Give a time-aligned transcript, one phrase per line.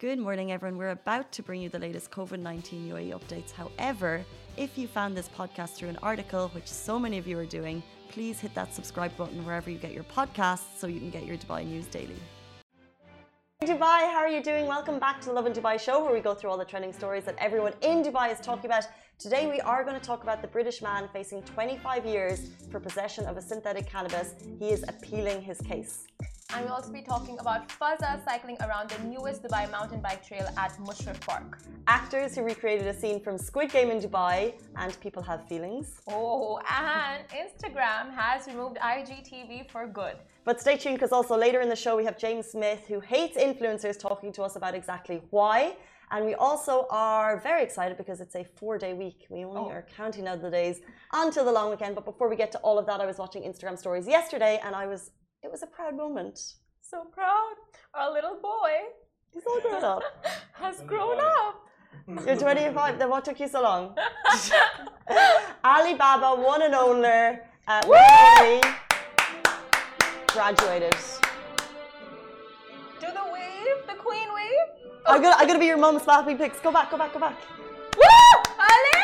[0.00, 0.78] Good morning, everyone.
[0.78, 3.50] We're about to bring you the latest COVID 19 UAE updates.
[3.52, 4.24] However,
[4.56, 7.82] if you found this podcast through an article, which so many of you are doing,
[8.08, 11.36] please hit that subscribe button wherever you get your podcasts so you can get your
[11.36, 12.16] Dubai news daily.
[13.62, 14.66] Dubai, how are you doing?
[14.66, 17.26] Welcome back to the Lovin Dubai show where we go through all the trending stories
[17.26, 18.84] that everyone in Dubai is talking about.
[19.18, 23.26] Today we are going to talk about the British man facing 25 years for possession
[23.26, 24.34] of a synthetic cannabis.
[24.58, 26.06] He is appealing his case.
[26.52, 30.48] And we'll also be talking about Fazza cycling around the newest Dubai mountain bike trail
[30.56, 31.58] at Mushrif Park.
[31.86, 36.00] Actors who recreated a scene from Squid Game in Dubai, and people have feelings.
[36.08, 40.16] Oh, and Instagram has removed IGTV for good.
[40.44, 43.36] But stay tuned because also later in the show we have James Smith who hates
[43.36, 45.76] influencers talking to us about exactly why.
[46.10, 49.26] And we also are very excited because it's a four day week.
[49.30, 49.76] We only oh.
[49.76, 50.80] are counting out the days
[51.12, 51.94] until the long weekend.
[51.94, 54.74] But before we get to all of that, I was watching Instagram stories yesterday and
[54.74, 55.12] I was
[55.42, 56.38] it was a proud moment.
[56.82, 57.54] So proud.
[57.94, 58.72] Our little boy.
[59.32, 60.02] He's all grown up.
[60.54, 61.66] has grown up.
[62.26, 62.98] You're 25.
[62.98, 63.96] Then what took you so long?
[65.64, 67.82] Alibaba, one and only, uh,
[70.28, 70.96] graduated.
[73.00, 74.68] Do the wave, the queen wave.
[75.06, 75.14] Oh.
[75.14, 76.60] I'm gonna, I'm gonna be your mum's slapping pics.
[76.60, 77.36] Go back, go back, go back.
[77.96, 78.04] Woo!
[78.58, 79.00] Ali!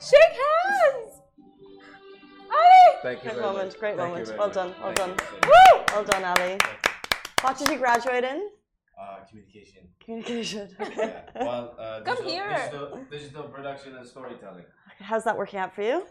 [0.00, 0.57] Shake hands!
[3.04, 3.14] Ali!
[3.14, 3.30] Thank you.
[3.30, 3.78] Great moment, much.
[3.80, 4.38] great Thank moment.
[4.38, 4.54] Well much.
[4.54, 5.50] done, well Thank done.
[5.50, 5.84] Woo!
[5.92, 6.58] Well done, Ali.
[7.42, 8.48] What did you graduate in?
[9.00, 9.82] Uh, communication.
[10.04, 10.68] Communication.
[10.80, 11.22] Okay.
[11.36, 11.44] Yeah.
[11.44, 12.56] Well, uh, Come digital, here.
[12.64, 14.64] Digital, digital production and storytelling.
[14.98, 16.02] How's that working out for you?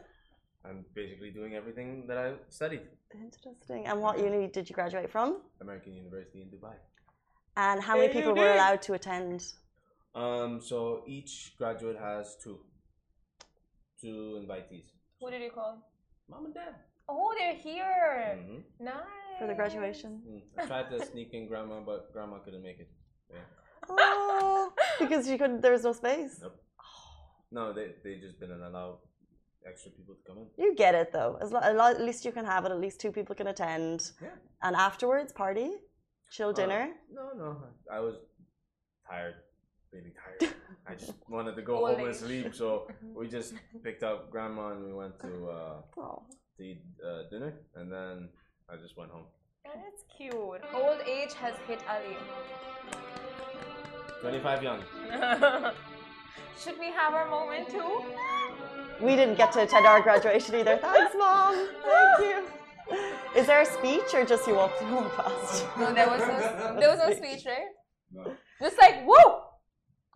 [0.63, 2.81] I'm basically doing everything that I studied.
[3.13, 3.87] Interesting.
[3.87, 5.41] And what uni did you graduate from?
[5.61, 6.75] American University in Dubai.
[7.57, 9.43] And how many people were allowed to attend?
[10.15, 12.59] Um, so each graduate has two,
[14.01, 14.87] two invitees.
[15.19, 15.83] Who did you call?
[16.29, 16.75] Mom and dad.
[17.09, 18.37] Oh, they're here.
[18.39, 18.85] Mm-hmm.
[18.85, 18.95] Nice.
[19.39, 20.21] For the graduation?
[20.27, 20.41] Mm.
[20.57, 22.89] I tried to sneak in grandma, but grandma couldn't make it.
[23.31, 23.37] Yeah.
[23.89, 25.61] Oh, because she couldn't.
[25.61, 26.39] There was no space.
[26.41, 26.55] Nope.
[27.51, 28.99] No, they they just didn't allow
[29.65, 30.47] extra people to come in.
[30.57, 31.37] You get it though.
[31.41, 32.71] As lo- at least you can have it.
[32.71, 34.11] At least two people can attend.
[34.21, 34.29] Yeah.
[34.63, 35.69] And afterwards, party,
[36.29, 36.89] chill dinner.
[36.91, 37.57] Uh, no, no,
[37.91, 38.15] I was
[39.09, 39.35] tired,
[39.93, 40.53] really tired.
[40.89, 43.53] I just wanted to go Old home and sleep, so we just
[43.83, 46.23] picked up grandma and we went to uh, oh.
[46.57, 48.29] to eat uh, dinner, and then
[48.69, 49.25] I just went home.
[49.65, 50.33] That's cute.
[50.73, 52.15] Old age has hit Ali.
[54.21, 54.81] Twenty-five young.
[56.63, 58.01] Should we have our moment too?
[59.01, 60.77] We didn't get to attend our graduation either.
[60.77, 61.67] Thanks, mom.
[61.83, 62.43] Thank you.
[63.35, 65.65] Is there a speech or just you walked walk past?
[65.77, 67.67] No, there was no, there was no speech, right?
[68.11, 68.31] No.
[68.61, 69.46] Just like woo.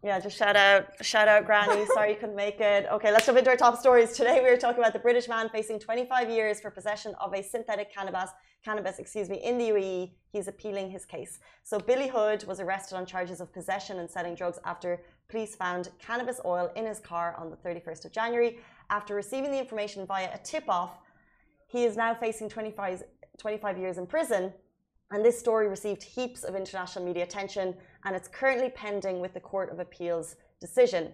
[0.03, 1.85] Yeah, just shout out, shout out, Granny.
[1.93, 2.87] Sorry you couldn't make it.
[2.91, 4.13] Okay, let's jump into our top stories.
[4.13, 7.43] Today we are talking about the British man facing 25 years for possession of a
[7.43, 8.31] synthetic cannabis,
[8.65, 10.11] cannabis, excuse me, in the UAE.
[10.31, 11.37] He's appealing his case.
[11.63, 15.89] So Billy Hood was arrested on charges of possession and selling drugs after police found
[15.99, 18.57] cannabis oil in his car on the 31st of January.
[18.89, 20.97] After receiving the information via a tip-off,
[21.67, 23.03] he is now facing 25,
[23.37, 24.51] 25 years in prison.
[25.11, 29.41] And this story received heaps of international media attention, and it's currently pending with the
[29.41, 31.11] Court of Appeal's decision.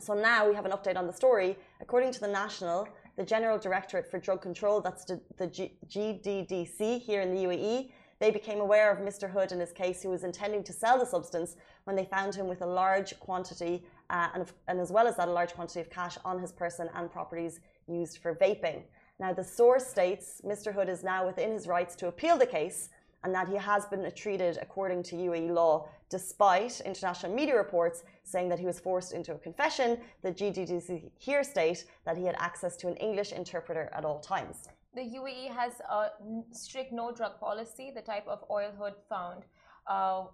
[0.00, 1.56] So now we have an update on the story.
[1.80, 7.34] According to the National, the General Directorate for Drug Control, that's the, GDDC here in
[7.34, 9.30] the UAE, they became aware of Mr.
[9.30, 12.48] Hood and his case, who was intending to sell the substance when they found him
[12.48, 15.90] with a large quantity, uh, and, and as well as that, a large quantity of
[15.90, 18.82] cash on his person and properties used for vaping.
[19.20, 20.72] Now, the source states Mr.
[20.72, 22.88] Hood is now within his rights to appeal the case
[23.24, 28.48] and that he has been treated according to UAE law, despite international media reports saying
[28.50, 29.98] that he was forced into a confession.
[30.22, 34.68] The GDDC here state that he had access to an English interpreter at all times.
[34.94, 36.10] The UAE has a
[36.52, 37.90] strict no drug policy.
[37.94, 39.42] The type of oil Hood found
[39.88, 40.24] uh,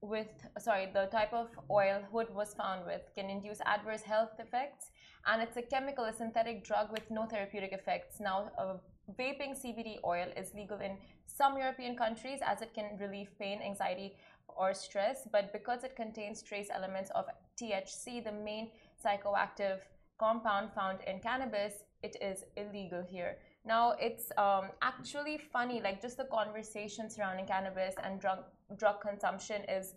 [0.00, 0.28] with,
[0.58, 4.90] sorry, the type of oil Hood was found with can induce adverse health effects,
[5.26, 8.20] and it's a chemical, a synthetic drug with no therapeutic effects.
[8.20, 8.74] Now, uh,
[9.18, 10.96] vaping CBD oil is legal in
[11.26, 14.16] some European countries as it can relieve pain, anxiety,
[14.56, 17.26] or stress, but because it contains trace elements of
[17.60, 18.70] THC, the main
[19.04, 19.78] psychoactive
[20.18, 23.38] compound found in cannabis, it is illegal here.
[23.64, 28.38] Now, it's um, actually funny, like just the conversation surrounding cannabis and drug
[28.76, 29.94] drug consumption is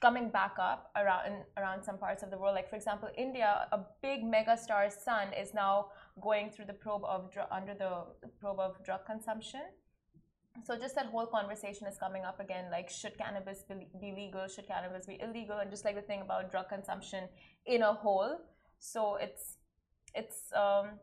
[0.00, 2.54] coming back up around around some parts of the world.
[2.54, 5.86] Like for example, India, a big mega star's son is now
[6.20, 8.04] going through the probe of under the
[8.40, 9.62] probe of drug consumption.
[10.64, 12.70] So just that whole conversation is coming up again.
[12.70, 13.64] Like, should cannabis
[14.00, 14.46] be legal?
[14.48, 15.58] Should cannabis be illegal?
[15.58, 17.28] And just like the thing about drug consumption
[17.64, 18.36] in a whole.
[18.78, 19.56] So it's
[20.14, 20.98] it's um,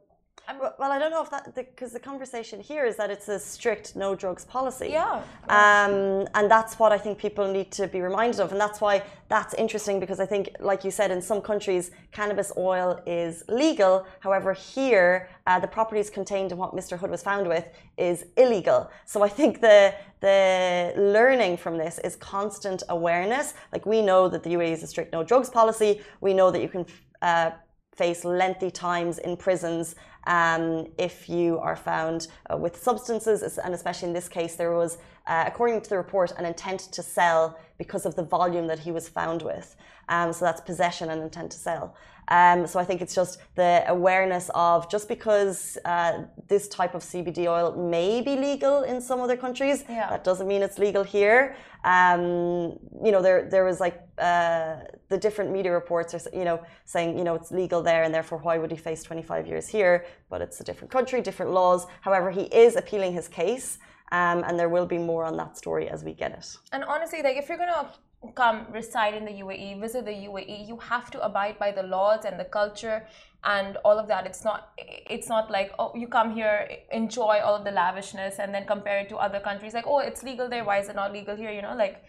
[0.59, 3.37] Well, well, I don't know if that because the, conversation here is that it's a
[3.37, 4.89] strict no drugs policy.
[4.91, 5.21] Yeah.
[5.47, 9.03] Um, and that's what I think people need to be reminded of, and that's why
[9.27, 14.07] that's interesting because I think, like you said, in some countries cannabis oil is legal.
[14.21, 16.97] However, here uh, the properties contained in what Mr.
[16.97, 18.89] Hood was found with is illegal.
[19.05, 23.53] So I think the the learning from this is constant awareness.
[23.71, 26.01] Like we know that the UAE is a strict no drugs policy.
[26.21, 26.85] We know that you can.
[27.21, 27.51] Uh,
[27.99, 34.07] face lengthy times in prisons um, if you are found uh, with substances, and especially
[34.09, 34.97] in this case, there was,
[35.27, 38.91] uh, according to the report, an intent to sell because of the volume that he
[38.91, 39.75] was found with.
[40.07, 41.95] Um, so that's possession and intent to sell.
[42.29, 47.01] Um, so I think it's just the awareness of just because uh, this type of
[47.01, 50.09] CBD oil may be legal in some other countries, yeah.
[50.11, 51.55] that doesn't mean it's legal here.
[51.83, 54.77] Um, you know, there there was like uh,
[55.07, 58.37] the different media reports are you know saying you know it's legal there and therefore
[58.39, 60.05] why would he face 25 years here?
[60.29, 61.87] But it's a different country, different laws.
[62.01, 63.79] However, he is appealing his case,
[64.11, 66.57] um, and there will be more on that story as we get it.
[66.71, 67.89] And honestly, like if you're gonna
[68.35, 72.25] come reside in the UAE, visit the UAE, you have to abide by the laws
[72.25, 73.07] and the culture
[73.43, 74.25] and all of that.
[74.25, 78.53] It's not it's not like oh you come here, enjoy all of the lavishness and
[78.53, 81.13] then compare it to other countries like oh it's legal there, why is it not
[81.13, 81.51] legal here?
[81.51, 82.03] You know, like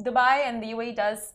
[0.00, 1.34] Dubai and the UAE does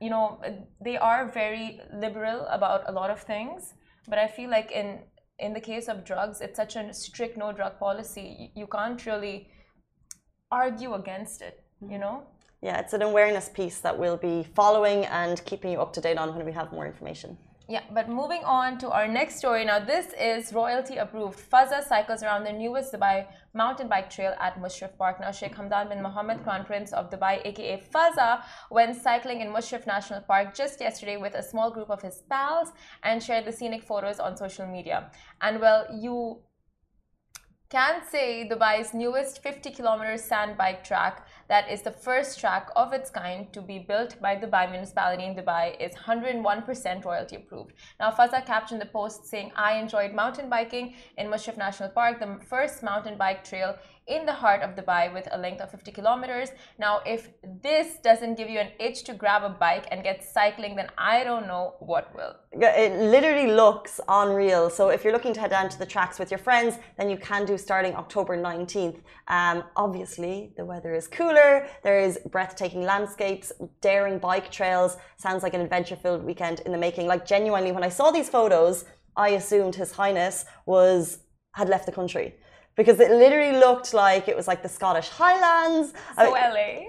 [0.00, 0.40] you know
[0.82, 3.74] they are very liberal about a lot of things,
[4.08, 5.00] but I feel like in
[5.38, 8.52] in the case of drugs, it's such a strict no drug policy.
[8.54, 9.48] You can't really
[10.50, 12.00] argue against it, you mm-hmm.
[12.00, 12.22] know?
[12.62, 16.16] Yeah, it's an awareness piece that we'll be following and keeping you up to date
[16.16, 17.36] on when we have more information.
[17.68, 19.64] Yeah, but moving on to our next story.
[19.64, 21.40] Now, this is royalty approved.
[21.50, 25.20] Fazza cycles around the newest Dubai mountain bike trail at Mushrif Park.
[25.20, 29.84] Now, Sheikh Hamdan bin Mohammed, Crown Prince of Dubai, aka Fazza, went cycling in Mushrif
[29.86, 32.72] National Park just yesterday with a small group of his pals
[33.02, 35.10] and shared the scenic photos on social media.
[35.40, 36.42] And well, you
[37.72, 42.92] can say Dubai's newest 50 kilometer sand bike track, that is the first track of
[42.92, 47.72] its kind to be built by Dubai municipality in Dubai, is 101% royalty approved.
[47.98, 52.38] Now, Fazza captioned the post saying, I enjoyed mountain biking in Mushrif National Park, the
[52.44, 53.74] first mountain bike trail
[54.16, 56.48] in the heart of Dubai with a length of 50 kilometers.
[56.78, 57.30] Now, if
[57.62, 61.24] this doesn't give you an itch to grab a bike and get cycling, then I
[61.24, 62.34] don't know what will.
[62.52, 64.68] It literally looks unreal.
[64.70, 67.16] So, if you're looking to head down to the tracks with your friends, then you
[67.16, 68.98] can do starting October 19th.
[69.28, 74.96] Um, obviously, the weather is cooler, there is breathtaking landscapes, daring bike trails.
[75.16, 77.06] Sounds like an adventure filled weekend in the making.
[77.06, 78.84] Like, genuinely, when I saw these photos,
[79.16, 81.18] I assumed His Highness was
[81.54, 82.34] had left the country
[82.76, 85.92] because it literally looked like it was like the Scottish Highlands.
[86.16, 86.86] So LA.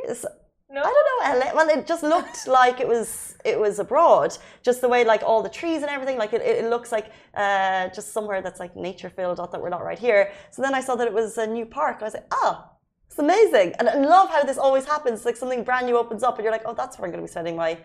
[0.74, 0.82] No?
[0.82, 1.54] I don't know LA.
[1.54, 4.36] Well, it just looked like it was it was abroad.
[4.64, 6.18] Just the way like all the trees and everything.
[6.18, 9.38] Like it, it looks like uh, just somewhere that's like nature filled.
[9.38, 10.32] Not that we're not right here.
[10.52, 11.98] So then I saw that it was a new park.
[12.02, 12.66] I was like, oh,
[13.08, 13.74] it's amazing.
[13.78, 15.26] And I love how this always happens.
[15.26, 17.28] Like something brand new opens up, and you're like, oh, that's where I'm going to
[17.28, 17.78] be spending my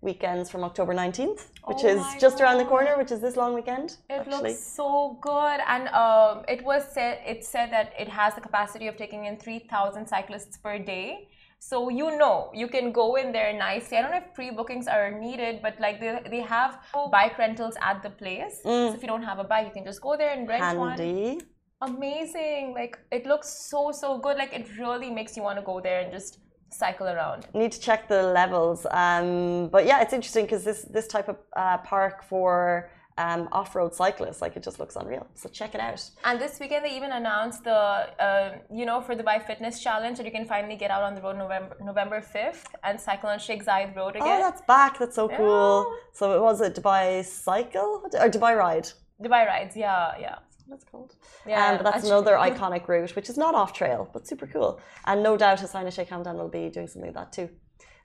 [0.00, 3.54] weekends from October 19th, which Oh is just around the corner, which is this long
[3.54, 3.96] weekend.
[4.08, 4.50] It actually.
[4.50, 8.86] looks so good, and um, it was said it said that it has the capacity
[8.86, 11.28] of taking in three thousand cyclists per day.
[11.58, 13.96] So you know you can go in there nicely.
[13.96, 16.78] I don't know if pre-bookings are needed, but like they, they have
[17.10, 18.60] bike rentals at the place.
[18.62, 20.98] So if you don't have a bike, you can just go there and rent one.
[20.98, 21.40] Handy.
[21.82, 22.72] Amazing!
[22.74, 24.36] Like it looks so so good.
[24.36, 26.38] Like it really makes you want to go there and just
[26.70, 27.46] cycle around.
[27.54, 28.86] Need to check the levels.
[28.90, 33.94] Um, but yeah, it's interesting because this this type of uh, park for um, off-road
[33.94, 35.26] cyclists, like it just looks unreal.
[35.34, 36.02] So check it out.
[36.24, 37.80] And this weekend they even announced the,
[38.26, 41.14] uh, you know, for the Dubai Fitness Challenge that you can finally get out on
[41.14, 44.28] the road November November fifth and cycle on Sheikh Zayed Road again.
[44.28, 44.98] Oh, that's back.
[44.98, 45.90] That's so cool.
[46.12, 48.88] So it was a Dubai cycle or Dubai ride.
[49.22, 50.36] Dubai rides, yeah, yeah,
[50.68, 51.14] That's called.
[51.46, 51.70] yeah.
[51.70, 54.80] um, but that's another iconic route, which is not off trail, but super cool.
[55.04, 57.48] And no doubt Highness Sheikh Hamdan will be doing something like that too.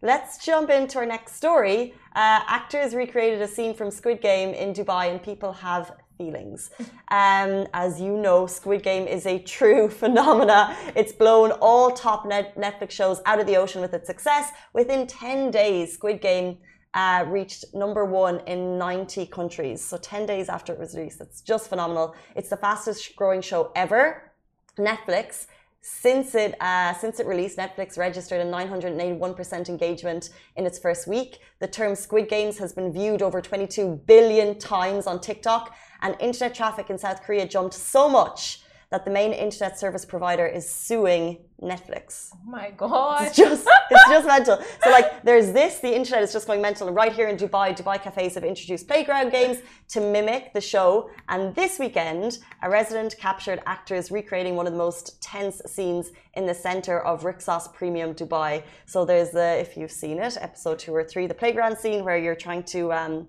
[0.03, 1.93] Let's jump into our next story.
[2.15, 6.69] Uh, actors recreated a scene from Squid Game in Dubai, and people have feelings.
[7.11, 10.77] Um, as you know, Squid Game is a true phenomena.
[10.95, 14.49] It's blown all top net Netflix shows out of the ocean with its success.
[14.71, 16.59] Within 10 days, Squid Game
[16.93, 19.83] uh, reached number one in 90 countries.
[19.83, 21.21] So 10 days after it was released.
[21.21, 22.15] It's just phenomenal.
[22.35, 24.31] It's the fastest growing show ever.
[24.77, 25.47] Netflix,
[25.81, 31.39] since it uh, since it released, Netflix registered a 981% engagement in its first week.
[31.59, 36.55] The term Squid Games has been viewed over 22 billion times on TikTok, and internet
[36.55, 38.60] traffic in South Korea jumped so much
[38.91, 42.31] that the main internet service provider is suing Netflix.
[42.33, 43.23] Oh my god.
[43.23, 44.59] It's just it's just mental.
[44.83, 46.87] So like there's this, the internet is just going mental.
[46.87, 51.09] And right here in Dubai, Dubai cafes have introduced playground games to mimic the show.
[51.29, 56.45] And this weekend, a resident captured actors recreating one of the most tense scenes in
[56.45, 58.63] the center of Rixos Premium Dubai.
[58.85, 62.17] So there's the, if you've seen it, episode two or three, the playground scene where
[62.17, 63.27] you're trying to um,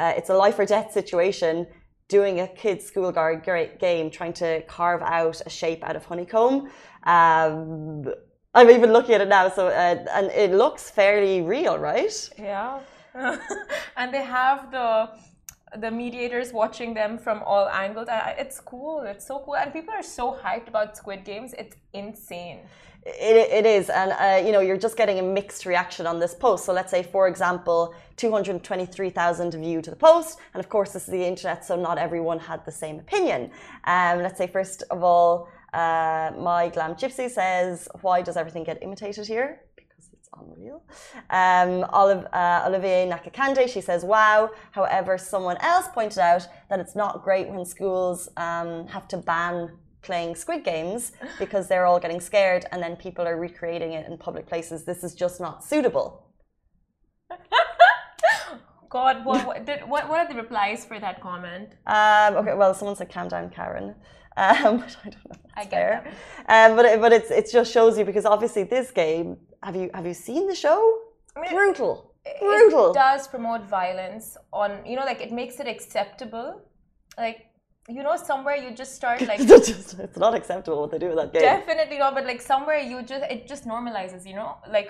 [0.00, 1.66] uh, it's a life or death situation
[2.10, 3.42] doing a kid's school guard
[3.78, 6.68] game, trying to carve out a shape out of honeycomb.
[7.04, 8.12] Um,
[8.52, 12.14] I'm even looking at it now, so uh, and it looks fairly real, right?
[12.36, 12.80] Yeah,
[13.96, 15.10] and they have the
[15.78, 18.08] the mediators watching them from all angles.
[18.10, 19.00] It's cool.
[19.06, 21.54] It's so cool, and people are so hyped about Squid Games.
[21.56, 22.58] It's insane.
[23.06, 26.34] It, it is, and uh, you know, you're just getting a mixed reaction on this
[26.34, 26.66] post.
[26.66, 31.10] So let's say, for example, 223,000 view to the post, and of course, this is
[31.10, 33.50] the internet, so not everyone had the same opinion.
[33.84, 38.82] Um, let's say, first of all, uh, my glam gypsy says, "Why does everything get
[38.82, 40.82] imitated here?" Because it's unreal.
[41.30, 46.94] Um, Olive, uh, Olivier Nakakande, she says, "Wow." However, someone else pointed out that it's
[46.94, 49.70] not great when schools um, have to ban
[50.02, 54.16] playing Squid Games because they're all getting scared and then people are recreating it in
[54.18, 54.84] public places.
[54.84, 56.26] This is just not suitable.
[58.88, 61.68] God, what, what, did, what, what are the replies for that comment?
[61.86, 63.94] Um, okay, well, someone said calm down, Karen.
[64.36, 65.36] Um, but I don't know.
[65.56, 66.12] I get fair.
[66.48, 69.36] Um, but it, but it's it just shows you because obviously this game.
[69.62, 70.98] Have you have you seen the show?
[71.36, 72.14] I mean, Brutal.
[72.38, 72.90] Brutal.
[72.90, 76.62] It does promote violence on you know like it makes it acceptable.
[77.18, 77.49] Like
[77.96, 81.08] you know somewhere you just start like it's, just, it's not acceptable what they do
[81.08, 81.42] with that game.
[81.42, 84.56] Definitely not but like somewhere you just it just normalizes you know?
[84.68, 84.88] Like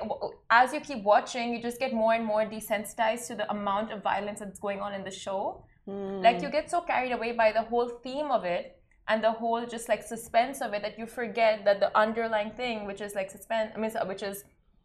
[0.51, 4.03] as you keep watching you just get more and more desensitized to the amount of
[4.03, 5.65] violence that's going on in the show.
[5.89, 6.23] Mm.
[6.23, 8.65] like you get so carried away by the whole theme of it
[9.09, 12.87] and the whole just like suspense of it that you forget that the underlying thing
[12.87, 14.45] which is like suspense i mean which is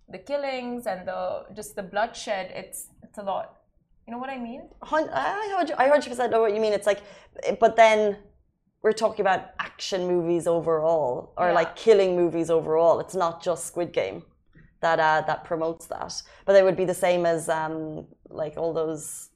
[0.10, 3.58] the killings and the just the bloodshed it's it's a lot
[4.08, 4.70] you know what I mean?
[4.82, 6.74] I heard you, I heard you know what you mean.
[6.74, 7.02] It's like,
[7.60, 8.18] but then
[8.84, 11.54] we're talking about action movies overall, or yeah.
[11.54, 13.00] like killing movies overall.
[13.00, 14.24] It's not just Squid Game
[14.82, 18.74] that uh, that promotes that, but they would be the same as um, like all
[18.74, 19.30] those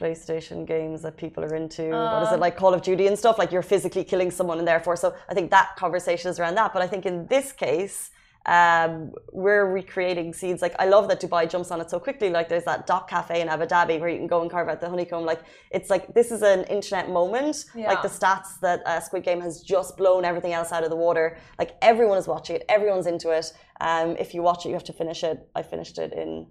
[0.00, 1.90] PlayStation games that people are into.
[1.90, 2.38] What is it uh.
[2.38, 3.36] like Call of Duty and stuff?
[3.36, 6.72] Like you're physically killing someone, and therefore, so I think that conversation is around that.
[6.72, 8.10] But I think in this case
[8.48, 10.62] um, we're recreating scenes.
[10.62, 12.30] Like I love that Dubai jumps on it so quickly.
[12.30, 14.80] Like there's that Dock Cafe in Abu Dhabi where you can go and carve out
[14.80, 15.24] the honeycomb.
[15.26, 17.66] Like it's like this is an internet moment.
[17.74, 17.88] Yeah.
[17.88, 20.96] Like the stats that uh, Squid Game has just blown everything else out of the
[20.96, 21.36] water.
[21.58, 22.64] Like everyone is watching it.
[22.70, 23.52] Everyone's into it.
[23.82, 25.46] Um, if you watch it, you have to finish it.
[25.54, 26.46] I finished it in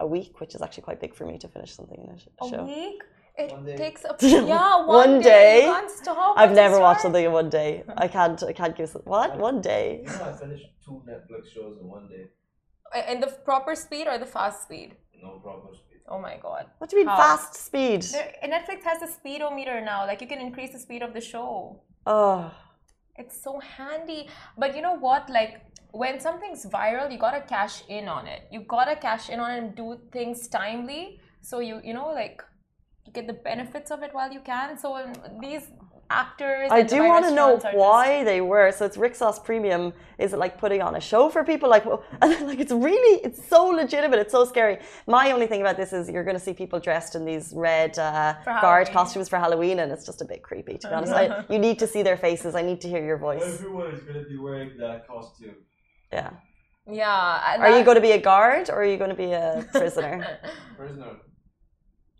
[0.00, 2.28] a week, which is actually quite big for me to finish something in a, sh-
[2.40, 2.60] a show.
[2.60, 3.02] A week?
[3.36, 5.22] It takes a yeah one, one day.
[5.22, 5.66] day.
[5.66, 6.34] You can't stop.
[6.36, 7.82] I've never watched something in one day.
[7.96, 8.42] I can't.
[8.42, 10.00] I can't give what one day.
[10.04, 12.24] You know, I finished two Netflix shows in one day.
[13.10, 14.96] In the proper speed or the fast speed?
[15.22, 16.00] No proper speed.
[16.08, 16.66] Oh my god.
[16.78, 17.16] What do you mean How?
[17.16, 18.02] fast speed?
[18.02, 20.06] There, Netflix has a speedometer now.
[20.06, 21.80] Like you can increase the speed of the show.
[22.06, 22.52] Oh.
[23.16, 24.28] It's so handy.
[24.58, 25.30] But you know what?
[25.30, 25.62] Like
[25.92, 28.42] when something's viral, you gotta cash in on it.
[28.50, 31.20] You gotta cash in on it and do things timely.
[31.40, 32.51] So you you know like you
[33.12, 34.78] get the benefits of it while you can.
[34.78, 35.68] So these
[36.12, 36.68] actors.
[36.70, 38.26] I do want to know why just...
[38.26, 38.70] they were.
[38.72, 39.92] So it's Rixos Premium.
[40.18, 41.68] Is it like putting on a show for people?
[41.68, 41.84] Like,
[42.22, 44.18] like it's really, it's so legitimate.
[44.20, 44.78] It's so scary.
[45.06, 47.98] My only thing about this is you're going to see people dressed in these red
[47.98, 50.78] uh, guard costumes for Halloween, and it's just a bit creepy.
[50.78, 52.54] To be honest, I, you need to see their faces.
[52.54, 53.42] I need to hear your voice.
[53.42, 55.56] Everyone is going to be wearing that costume.
[56.12, 56.30] Yeah.
[56.90, 57.58] Yeah.
[57.60, 60.40] Are you going to be a guard or are you going to be a prisoner?
[60.76, 61.16] prisoner.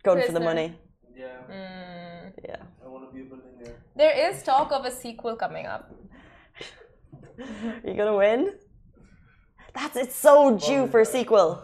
[0.03, 0.33] Going prisoner.
[0.33, 0.75] for the money.
[1.17, 1.27] Yeah.
[1.51, 2.33] Mm.
[2.45, 2.57] Yeah.
[2.85, 3.77] I want to be a billionaire.
[3.95, 5.95] There is talk of a sequel coming up.
[7.85, 8.55] you gonna win?
[9.75, 11.63] That's it's so due for a sequel.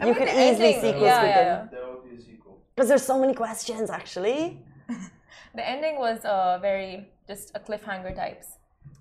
[0.00, 1.66] I you could easily ending, sequel yeah, yeah, yeah.
[1.70, 2.60] There will be a sequel.
[2.74, 4.64] Because there's so many questions actually.
[5.54, 8.58] the ending was uh, very just a cliffhanger types.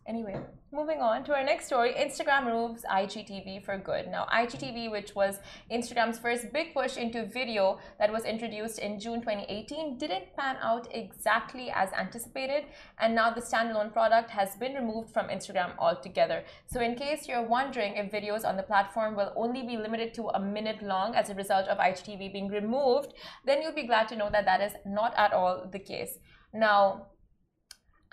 [0.07, 0.39] Anyway,
[0.71, 4.07] moving on to our next story Instagram removes IGTV for good.
[4.07, 5.39] Now, IGTV, which was
[5.71, 10.87] Instagram's first big push into video that was introduced in June 2018, didn't pan out
[10.91, 12.65] exactly as anticipated,
[12.99, 16.43] and now the standalone product has been removed from Instagram altogether.
[16.67, 20.27] So, in case you're wondering if videos on the platform will only be limited to
[20.27, 24.15] a minute long as a result of IGTV being removed, then you'll be glad to
[24.15, 26.19] know that that is not at all the case.
[26.53, 27.07] Now,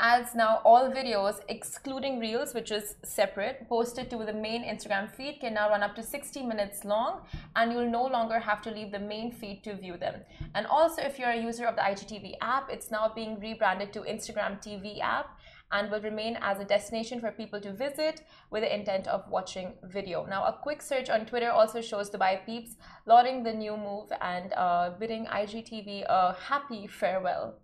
[0.05, 5.39] as now all videos excluding reels which is separate posted to the main instagram feed
[5.41, 7.21] can now run up to 60 minutes long
[7.55, 10.17] and you'll no longer have to leave the main feed to view them
[10.57, 14.01] and also if you're a user of the igtv app it's now being rebranded to
[14.01, 15.39] instagram tv app
[15.71, 19.73] and will remain as a destination for people to visit with the intent of watching
[19.85, 20.27] video.
[20.27, 24.53] Now, a quick search on Twitter also shows Dubai peeps lauding the new move and
[24.53, 27.55] uh, bidding IGTV a happy farewell.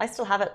[0.00, 0.54] I still have it.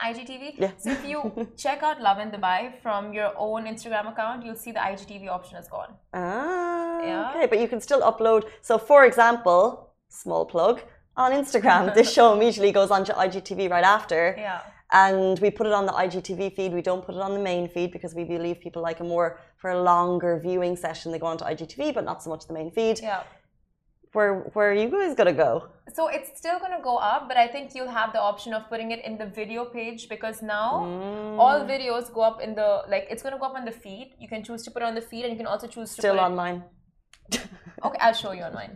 [0.00, 0.54] IGTV?
[0.58, 0.70] Yeah.
[0.78, 4.80] So if you check out Lovin Dubai from your own Instagram account, you'll see the
[4.80, 5.94] IGTV option is gone.
[6.12, 7.30] Ah, Yeah.
[7.30, 8.44] okay, but you can still upload.
[8.62, 10.82] So, for example, small plug
[11.16, 14.34] on Instagram, this show immediately goes on to IGTV right after.
[14.38, 14.60] Yeah.
[14.92, 16.70] and we put it on the IGTV feed.
[16.72, 19.28] We don't put it on the main feed because we believe people like a more
[19.60, 21.06] for a longer viewing session.
[21.12, 22.96] They go on to IGTV, but not so much the main feed.
[23.02, 23.22] Yeah.
[24.16, 25.50] Where where are you guys gonna go?
[25.96, 28.62] So it's still going to go up, but I think you'll have the option of
[28.70, 31.38] putting it in the video page because now Mm.
[31.42, 34.06] all videos go up in the like it's going to go up on the feed.
[34.22, 36.00] You can choose to put it on the feed, and you can also choose to
[36.02, 36.58] Still put on mine.
[37.30, 37.46] It,
[37.86, 38.74] okay, I'll show you online.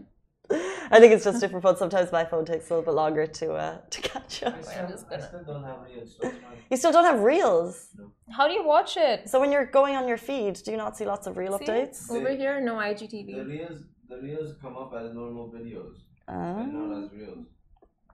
[0.94, 1.78] I think it's just different phones.
[1.84, 4.54] Sometimes my phone takes a little bit longer to uh, to catch up.
[4.54, 6.10] I still, just gonna- still don't have reels.
[6.20, 6.30] So.
[6.70, 7.74] You still don't have reels.
[8.38, 9.28] How do you watch it?
[9.32, 11.64] So when you're going on your feed, do you not see lots of reel See?
[11.64, 11.98] updates?
[12.16, 13.28] Over here, no The IGTV.
[13.54, 13.78] reels,
[14.10, 15.94] the reels come up as normal videos
[16.28, 17.46] and not Oh, as reels,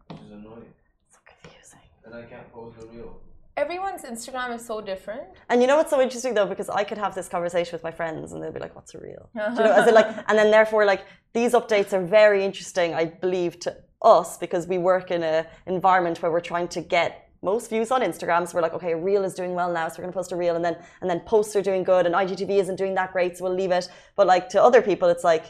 [0.09, 0.71] which is annoying.
[1.07, 1.87] It's so confusing.
[2.05, 3.21] And I can't post a reel.
[3.57, 5.23] Everyone's Instagram is so different.
[5.49, 7.91] And you know what's so interesting though, because I could have this conversation with my
[7.91, 10.37] friends and they'll be like, "What's a reel?" Do you know, as in like, and
[10.39, 15.11] then therefore like these updates are very interesting, I believe, to us because we work
[15.11, 18.47] in a environment where we're trying to get most views on Instagram.
[18.47, 20.37] So we're like, okay, a reel is doing well now, so we're gonna post a
[20.37, 23.39] reel, and then and then posts are doing good, and IGTV isn't doing that great,
[23.39, 23.89] so we'll leave it.
[24.17, 25.47] But like to other people, it's like,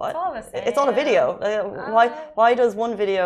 [0.00, 0.10] what?
[0.10, 0.62] It's all the same.
[0.68, 1.22] It's all a video.
[1.38, 2.16] Uh, why Uh.
[2.34, 3.24] why does one video?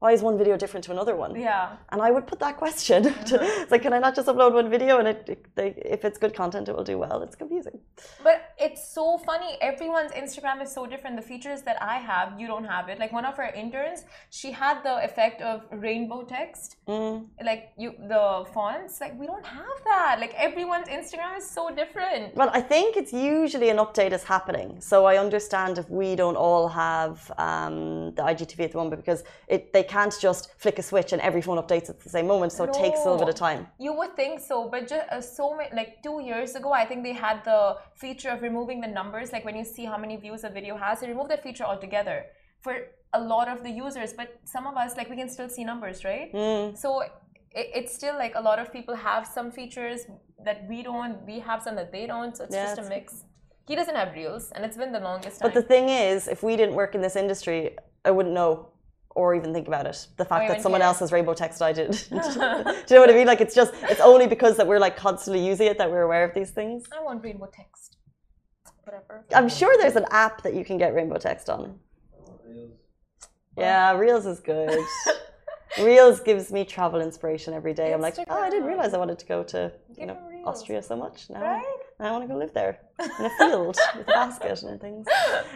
[0.00, 1.34] Why is one video different to another one?
[1.34, 1.74] Yeah.
[1.88, 3.14] And I would put that question.
[3.28, 6.04] To, it's like, can I not just upload one video and it, it they, if
[6.04, 7.20] it's good content, it will do well?
[7.22, 7.78] It's confusing.
[8.22, 9.58] But it's so funny.
[9.60, 11.16] Everyone's Instagram is so different.
[11.16, 12.98] The features that I have, you don't have it.
[12.98, 16.76] Like one of our interns, she had the effect of rainbow text.
[16.86, 17.26] Mm.
[17.44, 19.00] Like you, the fonts.
[19.00, 20.16] Like we don't have that.
[20.20, 22.34] Like everyone's Instagram is so different.
[22.36, 24.80] Well, I think it's usually an update is happening.
[24.80, 29.24] So I understand if we don't all have um, the IGTV at the moment because
[29.48, 32.50] it they can't just flick a switch and every phone updates at the same moment.
[32.52, 33.60] So it takes a little bit of time.
[33.86, 37.02] You would think so, but just uh, so many, like two years ago, I think
[37.08, 37.60] they had the
[38.04, 39.32] feature of removing the numbers.
[39.34, 42.26] Like when you see how many views a video has, they removed that feature altogether
[42.60, 42.74] for
[43.20, 44.12] a lot of the users.
[44.12, 46.32] But some of us, like we can still see numbers, right?
[46.32, 46.76] Mm.
[46.76, 47.10] So it,
[47.78, 50.00] it's still like a lot of people have some features
[50.44, 51.14] that we don't.
[51.26, 52.36] We have some that they don't.
[52.36, 53.24] So it's Yeah, just a mix.
[53.66, 55.46] He doesn't have reels, and it's been the longest time.
[55.46, 58.70] But the thing is, if we didn't work in this industry, I wouldn't know
[59.18, 59.98] or even think about it.
[60.16, 60.86] The fact that someone care.
[60.88, 61.90] else has rainbow text, I did.
[62.10, 62.20] Do you
[62.96, 63.26] know what I mean?
[63.32, 66.24] Like it's just it's only because that we're like constantly using it that we're aware
[66.28, 66.84] of these things.
[66.96, 67.96] I want rainbow text.
[68.84, 69.24] Whatever.
[69.34, 71.78] I'm sure there's an app that you can get rainbow text on.
[73.56, 74.78] Yeah, Reels is good.
[75.88, 77.92] Reels gives me travel inspiration every day.
[77.92, 80.18] I'm like, oh, I didn't realize I wanted to go to you Give know.
[80.46, 81.28] Austria so much.
[81.28, 81.82] Now, Right?
[82.00, 85.04] I want to go live there in a field with a basket and things.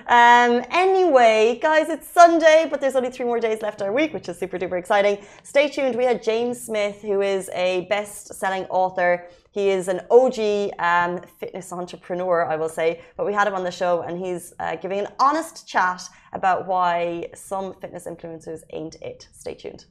[0.08, 4.28] Um, anyway, guys, it's Sunday, but there's only three more days left our week, which
[4.28, 5.18] is super duper exciting.
[5.44, 5.94] Stay tuned.
[5.94, 9.28] We had James Smith, who is a best-selling author.
[9.52, 13.02] He is an OG um, fitness entrepreneur, I will say.
[13.16, 16.02] But we had him on the show, and he's uh, giving an honest chat
[16.32, 19.28] about why some fitness influencers ain't it.
[19.32, 19.84] Stay tuned.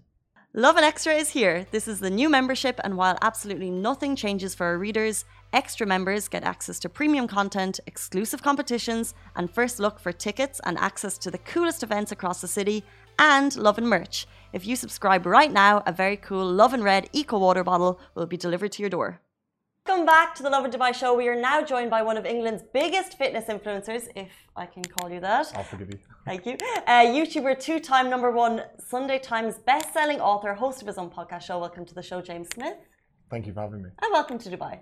[0.53, 1.65] Lovin Extra is here.
[1.71, 6.27] This is the new membership, and while absolutely nothing changes for our readers, extra members
[6.27, 11.31] get access to premium content, exclusive competitions, and first look for tickets and access to
[11.31, 12.83] the coolest events across the city,
[13.19, 14.27] and Lovin merch.
[14.53, 18.37] If you subscribe right now, a very cool Lovin Red Eco Water bottle will be
[18.37, 19.21] delivered to your door.
[19.87, 21.15] Welcome back to the Lovin Dubai show.
[21.15, 25.09] We are now joined by one of England's biggest fitness influencers, if I can call
[25.09, 25.51] you that.
[25.55, 25.99] I'll forgive you.
[26.25, 26.53] Thank you.
[26.85, 31.09] Uh, YouTuber, two time number one Sunday Times best selling author, host of his own
[31.09, 31.57] podcast show.
[31.59, 32.77] Welcome to the show, James Smith.
[33.31, 33.89] Thank you for having me.
[34.01, 34.81] And welcome to Dubai.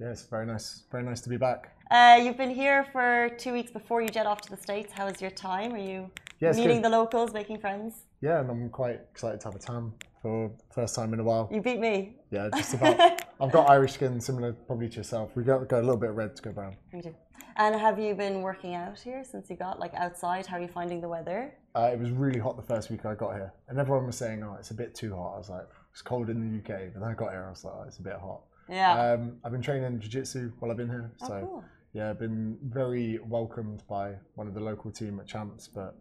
[0.00, 0.84] Yes, very nice.
[0.90, 1.76] Very nice to be back.
[1.90, 4.92] Uh, you've been here for two weeks before you jet off to the States.
[4.92, 5.74] How is your time?
[5.74, 6.84] Are you Yeah, meeting good.
[6.84, 8.04] the locals, making friends?
[8.22, 11.50] Yeah, and I'm quite excited to have a tan for first time in a while.
[11.52, 12.16] You beat me.
[12.30, 13.22] Yeah, just about.
[13.40, 15.32] I've got Irish skin, similar probably to yourself.
[15.34, 16.76] We got, got a little bit of red to go brown.
[16.94, 17.14] Me too.
[17.56, 20.46] And have you been working out here since you got like outside?
[20.46, 21.52] How are you finding the weather?
[21.74, 24.42] Uh, it was really hot the first week I got here, and everyone was saying,
[24.42, 27.00] "Oh, it's a bit too hot." I was like, "It's cold in the UK," but
[27.00, 29.12] then I got here, I was like, oh, "It's a bit hot." Yeah.
[29.12, 31.64] Um, I've been training jiu-jitsu while I've been here, oh, so cool.
[31.92, 35.94] yeah, I've been very welcomed by one of the local team at Champs, but a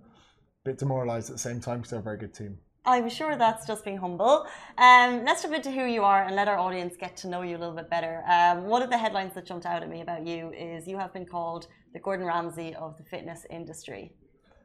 [0.63, 2.57] bit demoralised at the same time because they're a very good team.
[2.85, 4.47] I'm sure that's just being humble.
[4.77, 7.57] Um, let's jump into who you are and let our audience get to know you
[7.57, 8.23] a little bit better.
[8.27, 11.13] Um, one of the headlines that jumped out at me about you is you have
[11.13, 14.13] been called the Gordon Ramsay of the fitness industry.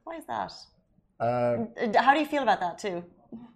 [0.05, 0.53] Why is that?
[1.21, 3.05] Uh, How do you feel about that too?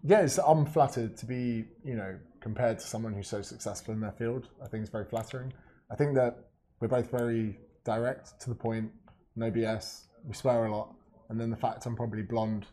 [0.02, 4.12] Yes, I'm flattered to be, you know, compared to someone who's so successful in their
[4.12, 4.48] field.
[4.62, 5.52] I think it's very flattering.
[5.90, 6.36] I think that
[6.80, 8.90] we're both very direct, to the point,
[9.36, 10.04] no BS.
[10.24, 10.94] We swear a lot,
[11.28, 12.66] and then the fact I'm probably blonde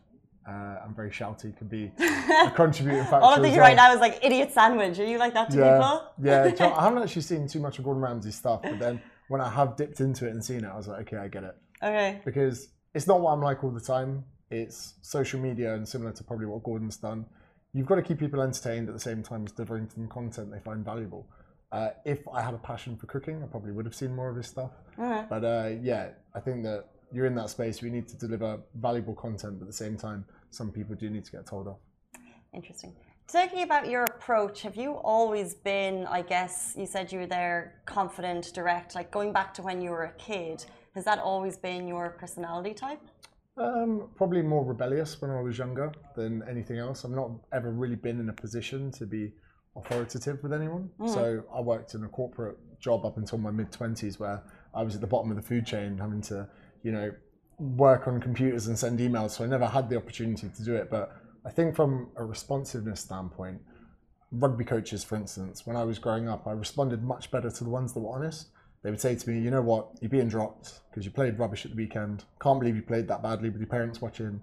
[0.48, 3.16] uh, and very shouty could be a contributing factor.
[3.16, 3.68] All I'm thinking well.
[3.68, 4.98] right now is like idiot sandwich.
[4.98, 6.02] Are you like that to Yeah, people?
[6.22, 6.42] yeah.
[6.44, 9.00] do you know, I haven't actually seen too much of Gordon Ramsay's stuff, but then
[9.28, 11.42] when I have dipped into it and seen it, I was like, okay, I get
[11.42, 12.20] it Okay.
[12.24, 14.24] because it's not what I'm like all the time.
[14.50, 17.26] It's social media and similar to probably what Gordon's done.
[17.76, 20.60] You've got to keep people entertained at the same time as delivering them content they
[20.60, 21.26] find valuable.
[21.70, 24.36] Uh, if I had a passion for cooking, I probably would have seen more of
[24.36, 24.70] his stuff.
[24.98, 25.28] Alright.
[25.28, 27.82] But uh, yeah, I think that you're in that space.
[27.82, 31.26] We need to deliver valuable content, but at the same time, some people do need
[31.26, 31.76] to get told off.
[32.54, 32.94] Interesting.
[33.28, 37.82] Talking about your approach, have you always been, I guess, you said you were there
[37.84, 41.86] confident, direct, like going back to when you were a kid, has that always been
[41.86, 43.02] your personality type?
[43.58, 47.04] Um, probably more rebellious when I was younger than anything else.
[47.04, 49.32] I've not ever really been in a position to be
[49.76, 50.90] authoritative with anyone.
[51.06, 54.42] So I worked in a corporate job up until my mid twenties, where
[54.74, 56.48] I was at the bottom of the food chain, having to,
[56.82, 57.12] you know,
[57.58, 59.30] work on computers and send emails.
[59.30, 60.90] So I never had the opportunity to do it.
[60.90, 61.16] But
[61.46, 63.62] I think from a responsiveness standpoint,
[64.32, 67.70] rugby coaches, for instance, when I was growing up, I responded much better to the
[67.70, 68.48] ones that were honest.
[68.82, 71.64] They would say to me, you know what, you're being dropped because you played rubbish
[71.64, 72.24] at the weekend.
[72.40, 74.40] Can't believe you played that badly with your parents watching.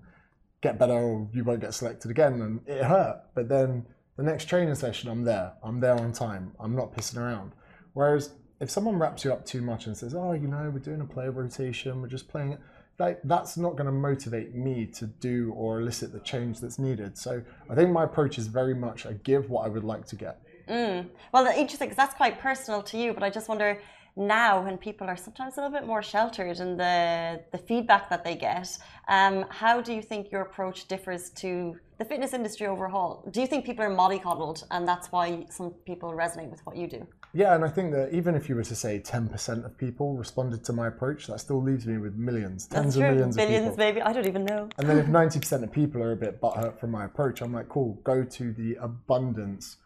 [0.62, 2.42] Get better or you won't get selected again.
[2.42, 3.22] And it hurt.
[3.36, 3.86] But then
[4.18, 5.54] the next training session, I'm there.
[5.64, 6.54] I'm there on time.
[6.60, 7.54] I'm not pissing around.
[7.94, 11.02] Whereas if someone wraps you up too much and says, oh, you know, we're doing
[11.02, 12.60] a player rotation, we're just playing it,
[13.00, 17.18] like that's not going to motivate me to do or elicit the change that's needed.
[17.18, 20.16] So I think my approach is very much I give what I would like to
[20.16, 20.40] get.
[20.68, 21.10] Mm.
[21.34, 23.14] Well, interesting because that's quite personal to you.
[23.14, 23.82] But I just wonder
[24.16, 28.24] now when people are sometimes a little bit more sheltered in the the feedback that
[28.24, 33.28] they get, um, how do you think your approach differs to the fitness industry overall?
[33.32, 36.88] Do you think people are mollycoddled and that's why some people resonate with what you
[36.88, 37.08] do?
[37.36, 40.64] Yeah, and I think that even if you were to say 10% of people responded
[40.66, 43.78] to my approach, that still leaves me with millions, tens of millions of Billions, people.
[43.78, 44.02] maybe.
[44.04, 44.70] I don't even know.
[44.78, 47.70] And then if 90% of people are a bit butthurt from my approach, I'm like,
[47.70, 49.78] cool, go to the abundance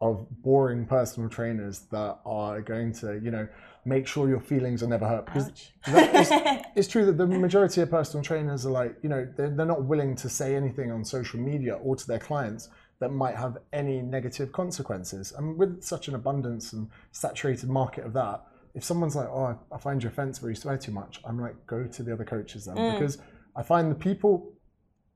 [0.00, 3.46] of boring personal trainers that are going to, you know,
[3.84, 5.26] make sure your feelings are never hurt.
[5.26, 5.72] Because Ouch.
[5.86, 9.50] that is- it's true that the majority of personal trainers are like, you know, they're,
[9.50, 12.68] they're not willing to say anything on social media or to their clients
[13.00, 15.32] that might have any negative consequences.
[15.36, 18.42] And with such an abundance and saturated market of that,
[18.74, 21.66] if someone's like, oh, I find your offensive or you swear too much, I'm like,
[21.66, 22.76] go to the other coaches then.
[22.76, 22.98] Mm.
[22.98, 23.18] Because
[23.56, 24.52] I find the people,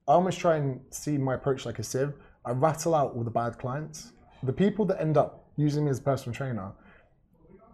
[0.07, 2.13] I almost try and see my approach like a sieve.
[2.43, 4.11] I rattle out all the bad clients.
[4.45, 6.71] The people that end up using me as a personal trainer,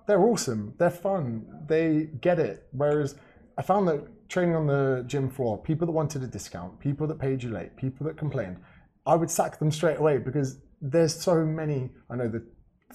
[0.08, 0.74] they're awesome.
[0.78, 1.46] They're fun.
[1.68, 2.68] They get it.
[2.72, 3.16] Whereas
[3.58, 7.20] I found that training on the gym floor, people that wanted a discount, people that
[7.20, 8.58] paid you late, people that complained,
[9.06, 11.90] I would sack them straight away because there's so many.
[12.10, 12.44] I know the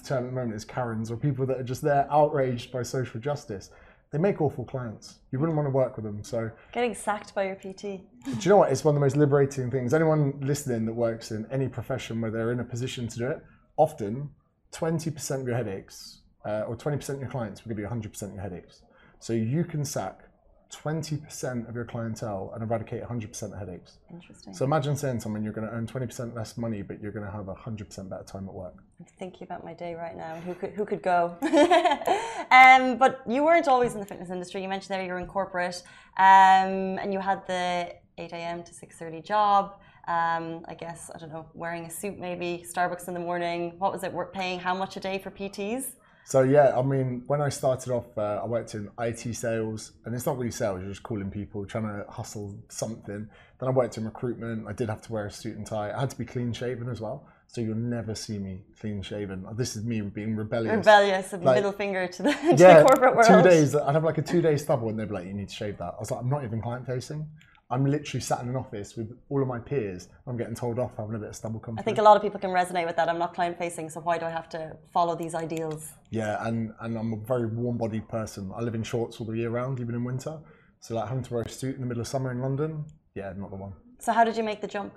[0.03, 3.19] term at the moment is Karens or people that are just there outraged by social
[3.19, 3.69] justice.
[4.11, 5.19] They make awful clients.
[5.31, 6.23] You wouldn't want to work with them.
[6.23, 7.81] So Getting sacked by your PT.
[7.81, 8.01] do
[8.39, 8.71] you know what?
[8.71, 9.93] It's one of the most liberating things.
[9.93, 13.43] Anyone listening that works in any profession where they're in a position to do it,
[13.77, 14.31] often
[14.73, 18.33] 20% of your headaches uh, or 20% of your clients will give you 100% of
[18.33, 18.81] your headaches.
[19.19, 20.27] So you can sack
[20.71, 23.99] 20% of your clientele and eradicate 100% of headaches.
[24.11, 24.53] Interesting.
[24.53, 27.25] So imagine saying to someone you're going to earn 20% less money, but you're going
[27.25, 28.75] to have 100% better time at work.
[28.99, 30.35] I'm thinking about my day right now.
[30.41, 31.37] Who could who could go?
[32.51, 34.61] um, but you weren't always in the fitness industry.
[34.61, 35.83] You mentioned there you were in corporate,
[36.17, 38.63] um, and you had the 8 a.m.
[38.63, 39.79] to 6:30 job.
[40.07, 43.73] Um, I guess I don't know, wearing a suit maybe, Starbucks in the morning.
[43.77, 44.13] What was it?
[44.13, 45.87] Worth paying how much a day for PTs?
[46.23, 50.13] So yeah, I mean, when I started off, uh, I worked in IT sales, and
[50.15, 53.29] it's not really sales; you're just calling people, trying to hustle something.
[53.59, 54.67] Then I worked in recruitment.
[54.67, 55.91] I did have to wear a suit and tie.
[55.91, 59.45] I had to be clean shaven as well, so you'll never see me clean shaven.
[59.55, 60.75] This is me being rebellious.
[60.77, 63.27] Rebellious, Like- middle finger to the, to yeah, the corporate world.
[63.43, 63.73] two days.
[63.75, 65.93] I'd have like a two-day stubble, and they'd be like, "You need to shave that."
[65.95, 67.25] I was like, "I'm not even client-facing.
[67.69, 70.07] I'm literally sat in an office with all of my peers.
[70.25, 72.23] I'm getting told off having a bit of stubble come I think a lot of
[72.23, 73.09] people can resonate with that.
[73.09, 75.91] I'm not client facing, so why do I have to follow these ideals?
[76.09, 78.51] Yeah, and, and I'm a very warm bodied person.
[78.55, 80.39] I live in shorts all the year round, even in winter.
[80.79, 83.33] So like having to wear a suit in the middle of summer in London, yeah,
[83.35, 83.73] not the one.
[83.99, 84.93] So how did you make the jump?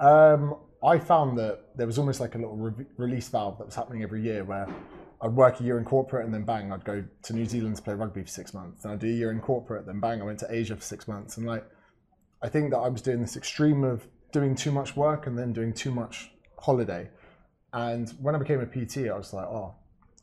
[0.00, 3.76] Um, I found that there was almost like a little re- release valve that was
[3.76, 4.66] happening every year where
[5.20, 7.82] I'd work a year in corporate and then bang, I'd go to New Zealand to
[7.82, 8.82] play rugby for six months.
[8.82, 11.06] Then I'd do a year in corporate, then bang, I went to Asia for six
[11.06, 11.36] months.
[11.36, 11.64] And like,
[12.42, 15.52] I think that I was doing this extreme of doing too much work and then
[15.52, 17.08] doing too much holiday.
[17.72, 19.74] And when I became a PT, I was like, oh,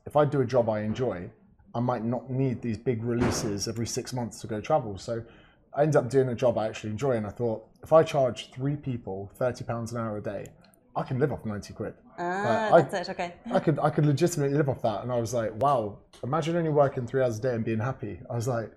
[0.06, 1.30] if I do a job I enjoy,
[1.73, 4.97] I might not need these big releases every six months to go travel.
[4.97, 5.23] So
[5.75, 7.13] I ended up doing a job I actually enjoy.
[7.13, 10.45] And I thought, if I charge three people £30 an hour a day,
[10.95, 11.93] I can live off 90 quid.
[12.17, 13.12] Ah, I- that's it.
[13.12, 13.34] Okay.
[13.51, 15.97] I could I could legitimately live off that, and I was like, wow.
[16.23, 18.21] Imagine only working three hours a day and being happy.
[18.30, 18.71] I was like,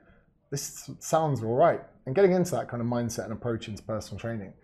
[0.51, 1.81] this sounds all right.
[2.09, 4.55] And getting into that kind of mindset and approach into personal training,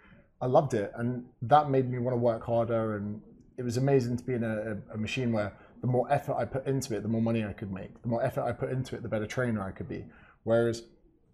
[0.41, 2.97] I loved it, and that made me want to work harder.
[2.97, 3.21] And
[3.59, 5.53] it was amazing to be in a, a machine where
[5.83, 8.01] the more effort I put into it, the more money I could make.
[8.01, 10.07] The more effort I put into it, the better trainer I could be.
[10.45, 10.85] Whereas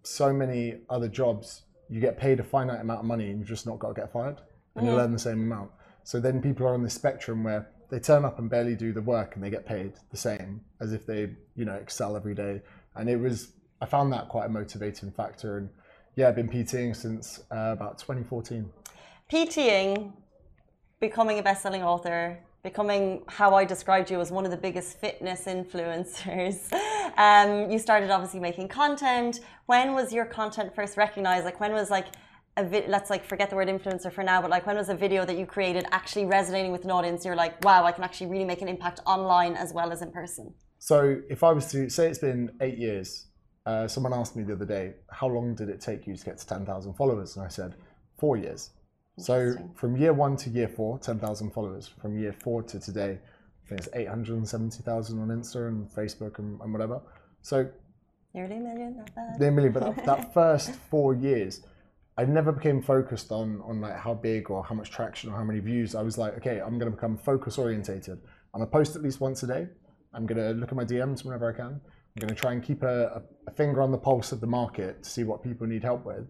[0.03, 3.65] so many other jobs, you get paid a finite amount of money and you've just
[3.65, 4.41] not got to get fired,
[4.75, 5.71] and you learn the same amount.
[6.03, 9.01] So then people are on this spectrum where they turn up and barely do the
[9.01, 12.63] work and they get paid the same as if they, you know, excel every day.
[12.97, 15.57] And it was, I found that quite a motivating factor.
[15.57, 15.69] And
[16.15, 18.69] yeah, I've been PTing since uh, about 2014.
[19.31, 20.11] PTing,
[20.99, 25.45] becoming a best-selling author, becoming how I described you as one of the biggest fitness
[25.45, 26.71] influencers.
[27.17, 29.41] Um, you started obviously making content.
[29.65, 31.43] When was your content first recognized?
[31.43, 32.07] Like when was like
[32.55, 34.95] a vi- let's like forget the word influencer for now, but like when was a
[34.95, 37.25] video that you created actually resonating with an audience?
[37.25, 40.11] You're like, wow, I can actually really make an impact online as well as in
[40.11, 40.53] person.
[40.79, 43.27] So if I was to say it's been eight years,
[43.65, 46.37] uh, someone asked me the other day, how long did it take you to get
[46.37, 47.35] to 10,000 followers?
[47.35, 47.75] And I said,
[48.17, 48.71] four years.
[49.17, 51.87] So from year one to year four, 10,000 followers.
[51.87, 53.19] From year four to today,
[53.65, 57.01] I think it's 870,000 on Insta and Facebook and, and whatever.
[57.41, 57.69] So
[58.33, 59.39] Nearly a million, not bad.
[59.39, 61.61] near a million, but that, that first four years,
[62.17, 65.43] I never became focused on on like how big or how much traction or how
[65.43, 65.95] many views.
[65.95, 68.19] I was like, okay, I'm going to become focus orientated.
[68.53, 69.67] I'm gonna post at least once a day.
[70.13, 71.79] I'm gonna look at my DMs whenever I can.
[72.15, 75.03] I'm gonna try and keep a, a, a finger on the pulse of the market
[75.03, 76.27] to see what people need help with.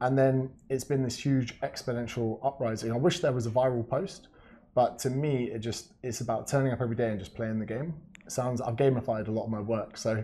[0.00, 2.92] And then it's been this huge exponential uprising.
[2.92, 4.28] I wish there was a viral post,
[4.74, 7.66] but to me, it just it's about turning up every day and just playing the
[7.66, 7.94] game.
[8.26, 10.22] It sounds I've gamified a lot of my work, so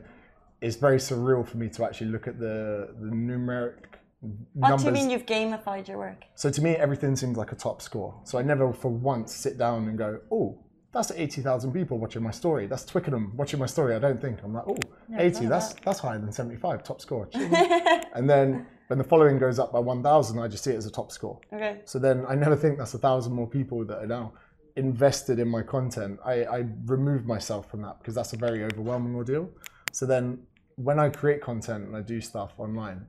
[0.61, 4.83] it's very surreal for me to actually look at the the numeric What numbers.
[4.83, 6.24] do you mean you've gamified your work?
[6.35, 8.20] So to me, everything seems like a top score.
[8.24, 12.31] So I never for once sit down and go, oh, that's 80,000 people watching my
[12.31, 12.66] story.
[12.66, 13.94] That's Twickenham watching my story.
[13.94, 14.40] I don't think.
[14.44, 14.76] I'm like, oh,
[15.16, 17.28] 80, that's, that's higher than 75, top score.
[17.35, 20.90] and then when the following goes up by 1,000, I just see it as a
[20.90, 21.40] top score.
[21.50, 21.81] Okay.
[21.87, 24.35] So then I never think that's a thousand more people that are now
[24.76, 26.20] invested in my content.
[26.24, 29.48] I, I remove myself from that because that's a very overwhelming ordeal.
[29.92, 30.40] So then
[30.76, 33.07] when I create content and I do stuff online,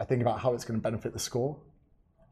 [0.00, 1.56] I think about how it's going to benefit the score.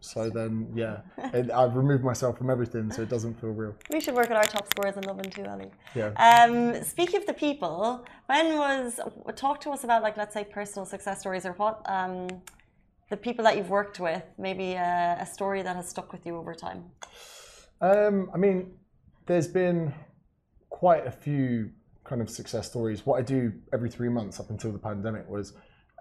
[0.00, 1.00] So then, yeah,
[1.34, 3.74] it, I've removed myself from everything so it doesn't feel real.
[3.90, 5.70] We should work at our top scores in Dublin too, Ali.
[5.94, 6.12] Yeah.
[6.16, 8.98] Um, speaking of the people, when was
[9.36, 12.28] talk to us about like let's say personal success stories or what um,
[13.10, 16.36] the people that you've worked with, maybe a, a story that has stuck with you
[16.36, 16.84] over time.
[17.80, 18.72] Um, I mean,
[19.26, 19.92] there's been
[20.70, 21.70] quite a few
[22.04, 23.04] kind of success stories.
[23.04, 25.52] What I do every three months up until the pandemic was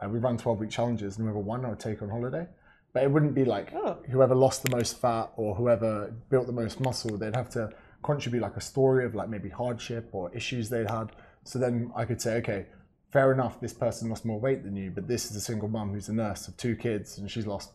[0.01, 2.47] uh, we run 12 week challenges, and whoever won, I would take on holiday.
[2.93, 3.97] But it wouldn't be like Oh.
[4.09, 7.17] whoever lost the most fat or whoever built the most muscle.
[7.17, 7.71] They'd have to
[8.03, 11.11] contribute like a story of like maybe hardship or issues they'd had.
[11.43, 12.65] So then I could say, okay,
[13.11, 15.93] fair enough, this person lost more weight than you, but this is a single mum
[15.93, 17.71] who's a nurse of two kids and she's lost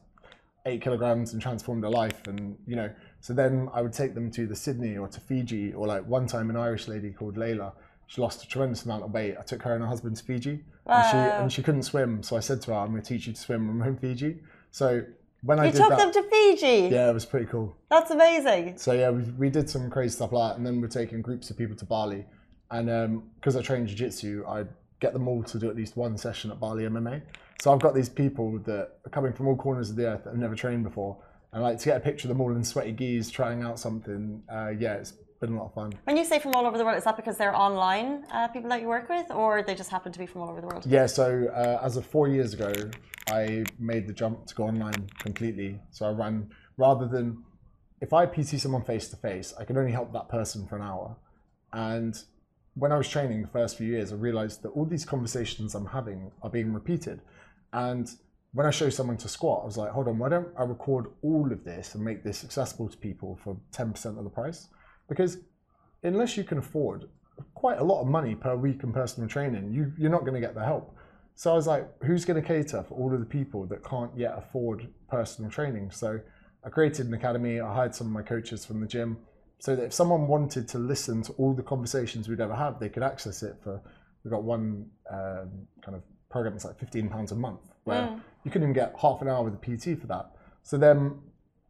[0.66, 2.88] eight kilograms and transformed her life and you know
[3.20, 6.26] so then i would take them to the sydney or to fiji or like one
[6.26, 7.70] time an irish lady called layla
[8.06, 10.64] she lost a tremendous amount of weight i took her and her husband to fiji
[10.86, 13.26] and she and she couldn't swim so i said to her i'm going to teach
[13.26, 14.38] you to swim in fiji
[14.80, 15.04] so
[15.42, 16.88] when i You did took that them to Fiji.
[16.94, 18.76] yeah it was pretty cool That's amazing.
[18.78, 21.48] so yeah, we, we did some crazy stuff like that, and then we're taking groups
[21.50, 22.24] of people to Bali,
[22.70, 22.86] and
[23.36, 24.64] because I train jiu-jitsu, I
[25.00, 27.22] get them all to do at least one session at Bali MMA.
[27.60, 30.30] So I've got these people that are coming from all corners of the earth that
[30.30, 31.12] have never trained before,
[31.52, 34.42] and like to get a picture of them all in sweaty gis trying out something.
[34.52, 35.12] Uh, yeah, it's
[35.46, 35.92] been a lot of fun.
[36.04, 38.70] When you say from all over the world, is that because they're online uh, people
[38.70, 40.84] that you work with, or they just happen to be from all over the world?
[40.86, 42.72] Yeah, so uh, as of four years ago,
[43.28, 45.80] I made the jump to go online completely.
[45.90, 47.42] So I ran rather than
[48.00, 50.82] if I PT someone face to face, I can only help that person for an
[50.82, 51.16] hour.
[51.72, 52.16] And
[52.74, 55.86] when I was training the first few years, I realized that all these conversations I'm
[55.86, 57.20] having are being repeated.
[57.72, 58.10] And
[58.52, 61.06] when I show someone to squat, I was like, hold on, why don't I record
[61.22, 64.68] all of this and make this accessible to people for 10% of the price?
[65.08, 65.38] Because
[66.02, 67.06] unless you can afford
[67.54, 70.40] quite a lot of money per week in personal training, you, you're not going to
[70.40, 70.96] get the help.
[71.34, 74.12] So I was like, who's going to cater for all of the people that can't
[74.16, 75.90] yet afford personal training?
[75.90, 76.20] So
[76.64, 77.60] I created an academy.
[77.60, 79.18] I hired some of my coaches from the gym
[79.58, 82.88] so that if someone wanted to listen to all the conversations we'd ever have, they
[82.88, 83.80] could access it for.
[84.22, 88.50] We've got one um, kind of program that's like fifteen pounds a month, where you
[88.50, 90.32] couldn't even get half an hour with a PT for that.
[90.62, 91.18] So then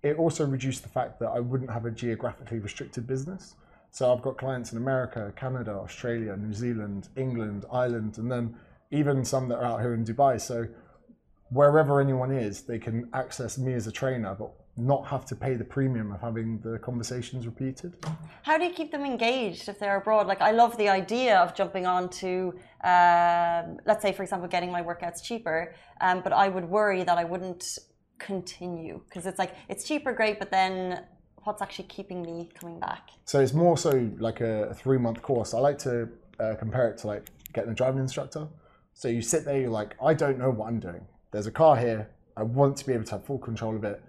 [0.05, 3.57] it also reduced the fact that I wouldn't have a geographically restricted business.
[3.91, 8.55] So I've got clients in America, Canada, Australia, New Zealand, England, Ireland, and then
[8.91, 10.39] even some that are out here in Dubai.
[10.41, 10.67] So
[11.49, 15.55] wherever anyone is, they can access me as a trainer, but not have to pay
[15.55, 17.97] the premium of having the conversations repeated.
[18.43, 20.27] How do you keep them engaged if they're abroad?
[20.27, 24.73] Like, I love the idea of jumping on to, um, let's say, for example, getting
[24.73, 27.79] my workouts cheaper, um, but I would worry that I wouldn't
[28.19, 31.05] continue because it's like, it's cheaper, great, but then
[31.45, 33.11] what's actually keeping me coming back?
[33.25, 35.55] So it's more so like a, three month course.
[35.55, 36.09] I like to
[36.41, 38.49] uh, compare it to like getting a driving instructor.
[38.95, 41.07] So you sit there, you're like, I don't know what I'm doing.
[41.31, 42.09] There's a car here.
[42.37, 44.03] I want to be able to have full control of it.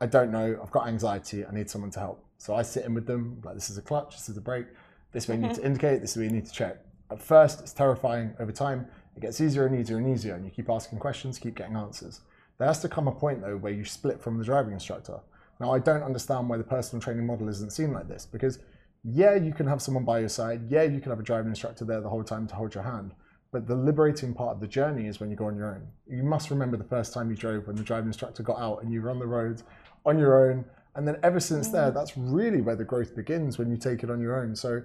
[0.00, 0.58] I don't know.
[0.62, 1.44] I've got anxiety.
[1.44, 2.24] I need someone to help.
[2.38, 3.40] So I sit in with them.
[3.44, 4.14] Like this is a clutch.
[4.16, 4.66] This is a brake.
[5.12, 6.00] This way you need to indicate.
[6.00, 6.78] This is where you need to check.
[7.10, 8.34] At first, it's terrifying.
[8.38, 11.56] Over time, it gets easier and easier and easier, and you keep asking questions, keep
[11.56, 12.20] getting answers.
[12.58, 15.20] There has to come a point though where you split from the driving instructor.
[15.60, 18.60] Now, I don't understand why the personal training model isn't seen like this because,
[19.02, 20.62] yeah, you can have someone by your side.
[20.68, 23.12] Yeah, you can have a driving instructor there the whole time to hold your hand.
[23.50, 25.88] But the liberating part of the journey is when you go on your own.
[26.06, 28.92] You must remember the first time you drove when the driving instructor got out and
[28.92, 29.62] you were on the road
[30.04, 30.64] on your own.
[30.94, 31.72] And then ever since mm.
[31.72, 34.54] there, that's really where the growth begins when you take it on your own.
[34.54, 34.82] So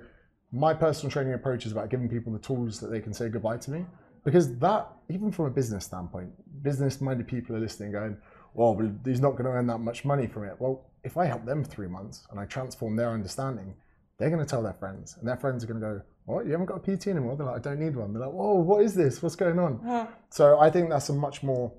[0.52, 3.58] my personal training approach is about giving people the tools that they can say goodbye
[3.58, 3.86] to me.
[4.24, 6.32] Because that, even from a business standpoint,
[6.64, 8.18] business minded people are listening going,
[8.54, 10.56] well, he's not going to earn that much money from it.
[10.60, 13.76] Well, if I help them three months and I transform their understanding,
[14.20, 16.46] they're going to tell their friends, and their friends are going to go, "What?
[16.46, 18.54] You haven't got a PT anymore?" They're like, "I don't need one." They're like, "Whoa,
[18.54, 19.22] what is this?
[19.22, 20.08] What's going on?" Yeah.
[20.30, 21.74] So I think that's a much more,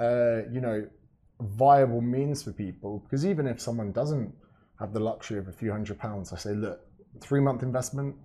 [0.00, 0.86] uh, you know,
[1.40, 4.34] viable means for people because even if someone doesn't
[4.80, 6.80] have the luxury of a few hundred pounds, I say, look,
[7.20, 8.16] three month investment,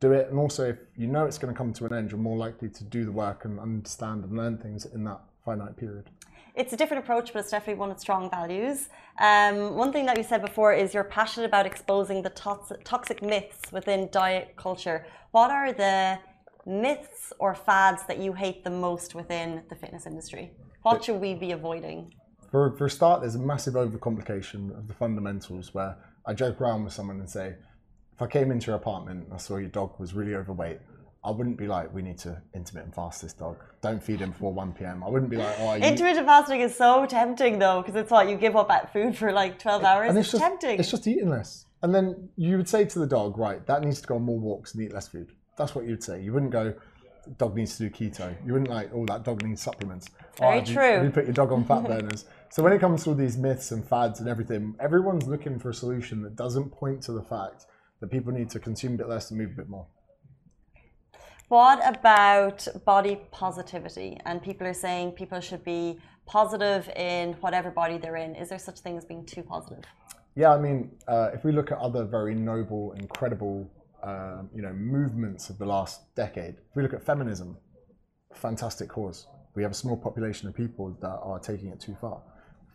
[0.00, 0.30] do it.
[0.30, 2.68] And also, if you know it's going to come to an end, you're more likely
[2.68, 6.10] to do the work and understand and learn things in that finite period.
[6.54, 8.88] It's a different approach, but it's definitely one of strong values.
[9.20, 13.22] Um, one thing that you said before is you're passionate about exposing the toxic, toxic
[13.22, 15.06] myths within diet culture.
[15.30, 16.18] What are the
[16.66, 20.52] myths or fads that you hate the most within the fitness industry?
[20.82, 22.12] What should we be avoiding?
[22.50, 26.84] For, for a start, there's a massive overcomplication of the fundamentals where I joke around
[26.84, 27.54] with someone and say,
[28.18, 30.80] if I came into your apartment and I saw your dog was really overweight,
[31.22, 33.58] I wouldn't be like, we need to intermittent fast this dog.
[33.80, 35.04] Don't feed him before 1 p.m.
[35.04, 35.84] I wouldn't be like, oh, you...
[35.84, 39.30] Intermittent fasting is so tempting though, because it's what you give up at food for
[39.30, 40.08] like 12 hours.
[40.08, 40.80] and It's, it's just, tempting.
[40.80, 41.66] It's just eating less.
[41.84, 44.40] And then you would say to the dog, right, that needs to go on more
[44.40, 45.30] walks and eat less food.
[45.56, 46.20] That's what you'd say.
[46.20, 46.74] You wouldn't go,
[47.36, 48.34] dog needs to do keto.
[48.44, 50.08] You wouldn't like, oh, that dog needs supplements.
[50.38, 51.04] Very oh, have you- true.
[51.04, 52.24] You, put your dog on fat burners.
[52.50, 55.70] so when it comes to all these myths and fads and everything, everyone's looking for
[55.70, 57.66] a solution that doesn't point to the fact
[58.00, 59.86] that people need to consume a bit less and move a bit more.
[61.48, 64.18] What about body positivity?
[64.26, 68.34] And people are saying people should be positive in whatever body they're in.
[68.34, 69.84] Is there such thing as being too positive?
[70.34, 73.68] Yeah, I mean, uh, if we look at other very noble, incredible,
[74.02, 77.56] um, you know, movements of the last decade, if we look at feminism,
[78.34, 79.26] fantastic cause.
[79.54, 82.22] We have a small population of people that are taking it too far.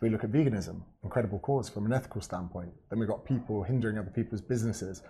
[0.03, 2.73] We look at veganism, incredible cause from an ethical standpoint.
[2.89, 5.01] Then we've got people hindering other people's businesses,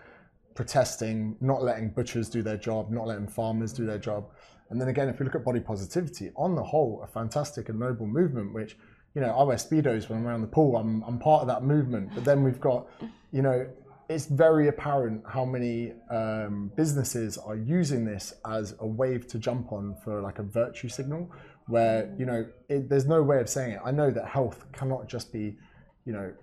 [0.53, 4.29] protesting, not letting butchers do their job, not letting farmers do their job.
[4.69, 7.79] And then again, if we look at body positivity, on the whole, a fantastic and
[7.79, 8.77] noble movement, which,
[9.15, 11.63] you know, I wear Speedos when I'm around the pool, I'm, I'm part of that
[11.63, 12.12] movement.
[12.13, 12.88] But then we've got,
[13.32, 13.67] you know,
[14.10, 19.71] it's very apparent how many um, businesses are using this as a wave to jump
[19.71, 21.32] on for like a virtue signal
[21.67, 23.80] where, you know, it, there's no way of saying it.
[23.84, 25.58] I know that health cannot just be,
[26.06, 26.34] you know,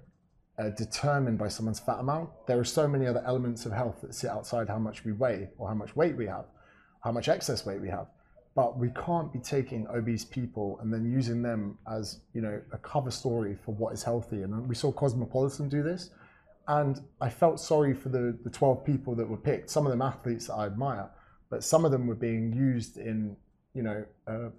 [0.61, 2.29] uh, determined by someone's fat amount.
[2.47, 5.49] There are so many other elements of health that sit outside how much we weigh
[5.59, 6.45] or how much weight we have,
[7.03, 8.09] how much excess weight we have.
[8.55, 12.79] But we can't be taking obese people and then using them as you know a
[12.79, 14.43] cover story for what is healthy.
[14.43, 16.11] And we saw Cosmopolitan do this,
[16.67, 19.71] and I felt sorry for the the 12 people that were picked.
[19.71, 21.09] Some of them athletes that I admire,
[21.49, 23.37] but some of them were being used in
[23.73, 24.51] you know a,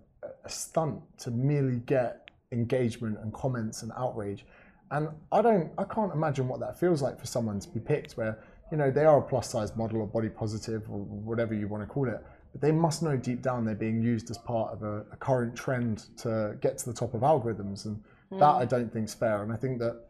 [0.44, 4.46] a stunt to merely get engagement and comments and outrage.
[4.92, 8.14] And I don't, I can't imagine what that feels like for someone to be picked
[8.14, 11.68] where, you know, they are a plus size model or body positive or whatever you
[11.68, 12.24] want to call it.
[12.52, 15.56] But they must know deep down they're being used as part of a, a current
[15.56, 17.86] trend to get to the top of algorithms.
[17.86, 18.40] And hmm.
[18.40, 19.44] that I don't think is fair.
[19.44, 20.08] And I think that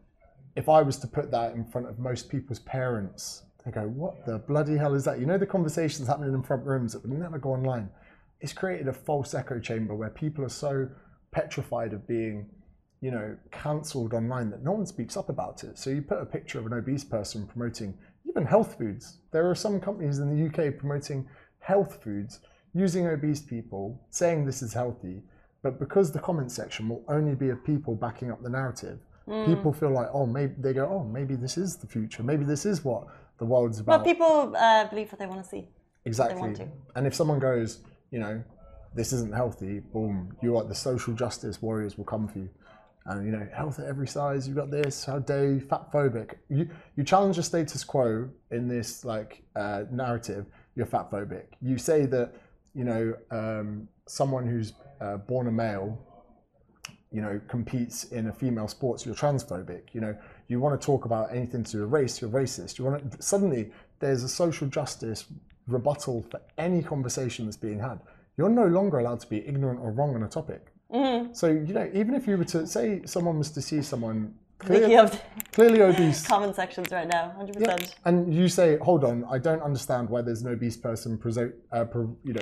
[0.56, 4.26] if I was to put that in front of most people's parents, they go, what
[4.26, 5.19] the bloody hell is that?
[5.19, 7.89] You know, the conversations happening in front rooms that would never go online.
[8.41, 10.89] It's created a false echo chamber where people are so
[11.32, 12.49] petrified of being
[13.01, 15.77] you know, cancelled online that no one speaks up about it.
[15.77, 17.97] So you put a picture of an obese person promoting
[18.30, 19.18] even health foods.
[19.32, 21.28] There are some companies in the UK promoting
[21.59, 22.39] health foods
[22.74, 25.24] using obese people, saying this is healthy,
[25.63, 28.99] but because the comment section will only be of people backing up the narrative,
[29.45, 32.24] people feel like, oh, maybe they go, oh, maybe this is the future.
[32.24, 33.07] Maybe this is what
[33.38, 34.03] the world's about.
[34.03, 35.68] Well, people uh, believe what they want to see.
[36.05, 36.68] Exactly.
[36.95, 37.80] And if someone goes,
[38.12, 38.43] you know,
[38.93, 42.49] this isn't healthy, boom, you are the social justice warriors will come for you.
[43.05, 44.47] and you know, health at every size.
[44.47, 45.05] You've got this.
[45.05, 45.59] How dare you?
[45.62, 46.36] Fat phobic.
[46.49, 50.45] You you challenge the status quo in this like uh, narrative.
[50.76, 51.45] You're fat phobic.
[51.62, 52.34] You say that
[52.76, 55.97] you know um, someone who's uh, born a male,
[57.12, 59.05] you know, competes in a female sports.
[59.05, 59.84] You're transphobic.
[59.93, 62.22] You know, you want to talk about anything to with race.
[62.22, 62.78] You're racist.
[62.78, 65.26] You want to suddenly there's a social justice
[65.68, 67.99] rebuttal for any conversation that's being had.
[68.38, 70.68] You're no longer allowed to be ignorant or wrong on a topic.
[70.91, 71.34] Mm-hmm.
[71.34, 75.09] So you know, even if you were to say someone was to see someone clear,
[75.51, 79.62] clearly obese, comment sections right now, hundred yeah, and you say, "Hold on, I don't
[79.62, 81.20] understand why there's an obese person,
[81.72, 81.86] uh,
[82.24, 82.41] you know,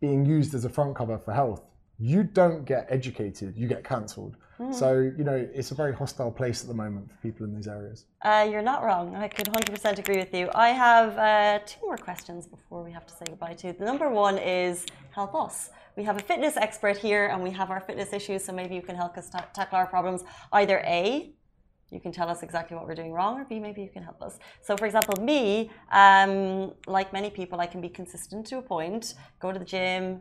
[0.00, 1.62] being used as a front cover for health."
[1.98, 4.36] You don't get educated; you get cancelled.
[4.72, 7.68] So you know, it's a very hostile place at the moment for people in these
[7.68, 8.06] areas.
[8.22, 9.14] Uh, you're not wrong.
[9.14, 10.50] I could 100% agree with you.
[10.52, 13.72] I have uh, two more questions before we have to say goodbye to.
[13.72, 15.70] The number one is help us.
[15.96, 18.82] We have a fitness expert here and we have our fitness issues, so maybe you
[18.82, 20.24] can help us ta- tackle our problems.
[20.52, 21.32] Either A,
[21.90, 24.20] you can tell us exactly what we're doing wrong, or B, maybe you can help
[24.22, 24.38] us.
[24.62, 29.14] So, for example, me, um, like many people, I can be consistent to a point,
[29.40, 30.20] go to the gym,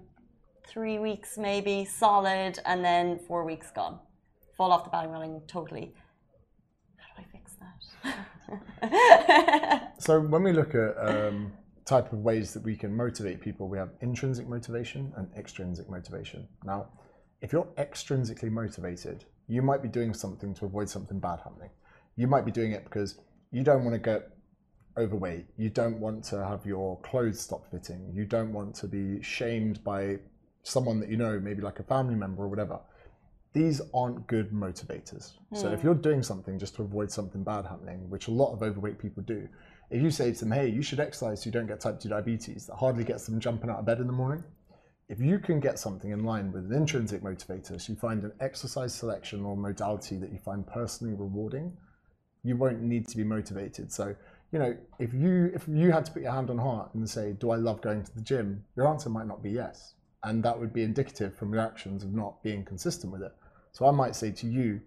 [0.67, 3.99] three weeks maybe, solid, and then four weeks gone.
[4.55, 5.93] Fall off the bandwagon totally.
[6.97, 7.55] How do I fix
[8.81, 9.83] that?
[9.99, 11.51] So when we look at um,
[11.83, 16.47] type of ways that we can motivate people, we have intrinsic motivation and extrinsic motivation.
[16.63, 16.89] Now,
[17.41, 21.71] if you're extrinsically motivated, you might be doing something to avoid something bad happening.
[22.15, 23.19] You might be doing it because
[23.51, 24.29] you don't want to get
[24.97, 25.45] overweight.
[25.57, 28.11] You don't want to have your clothes stop fitting.
[28.13, 30.19] You don't want to be shamed by
[30.67, 32.79] someone that you know, maybe like a family member or whatever.
[33.53, 35.33] These aren't good motivators.
[35.53, 35.87] So if hmm.
[35.87, 39.23] you're doing something just to avoid something bad happening, which a lot of overweight people
[39.23, 39.47] do,
[39.89, 42.09] if you say to them, hey, you should exercise so you don't get type 2
[42.09, 44.43] diabetes, that hardly gets them jumping out of bed in the morning.
[45.09, 48.33] If you can get something in line with an intrinsic motivator, so you find an
[48.41, 51.71] exercise selection or modality that you find personally rewarding,
[52.43, 53.91] you won't need to be motivated.
[53.91, 54.13] So,
[54.51, 57.33] you know, if you if you had to put your hand on heart and say,
[57.33, 59.93] "Do I love going to the gym?" Your answer might not be yes,
[60.27, 63.33] and that would be indicative from your actions of not being consistent with it.
[63.71, 64.81] So, I might say to you,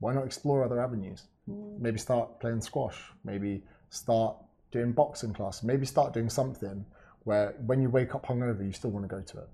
[0.00, 1.24] why not explore other avenues?
[1.46, 1.82] Hmm.
[1.82, 2.98] Maybe start playing squash.
[3.24, 4.36] Maybe start
[4.70, 5.62] doing boxing class.
[5.62, 6.84] Maybe start doing something
[7.24, 9.48] where when you wake up hungover, you still want to go to it.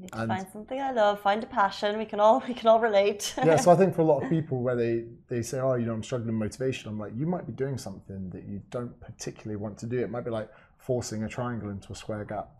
[0.00, 1.98] Need to And- find something I love, find a passion.
[1.98, 3.34] We can all we can all relate.
[3.38, 5.86] yeah, so I think for a lot of people where they, they say, oh, you
[5.86, 8.98] know, I'm struggling with motivation, I'm like, you might be doing something that you don't
[9.00, 9.98] particularly want to do.
[10.00, 10.48] It might be like
[10.78, 12.57] forcing a triangle into a square gap.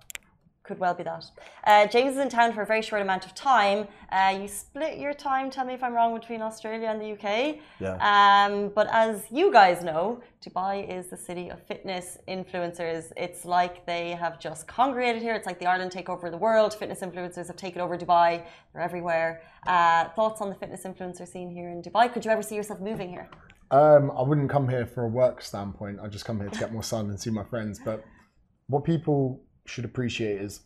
[0.68, 1.24] Could well be that.
[1.64, 3.88] Uh, James is in town for a very short amount of time.
[4.12, 7.56] Uh, you split your time, tell me if I'm wrong, between Australia and the UK.
[7.80, 7.94] Yeah.
[8.12, 13.12] Um, but as you guys know, Dubai is the city of fitness influencers.
[13.16, 15.32] It's like they have just congregated here.
[15.32, 16.74] It's like the Ireland takeover of the world.
[16.74, 18.44] Fitness influencers have taken over Dubai.
[18.74, 19.40] They're everywhere.
[19.66, 22.12] Uh, thoughts on the fitness influencer scene here in Dubai?
[22.12, 23.30] Could you ever see yourself moving here?
[23.70, 25.98] Um, I wouldn't come here for a work standpoint.
[26.02, 27.80] I just come here to get more sun and see my friends.
[27.82, 28.04] But
[28.66, 30.60] what people should appreciate is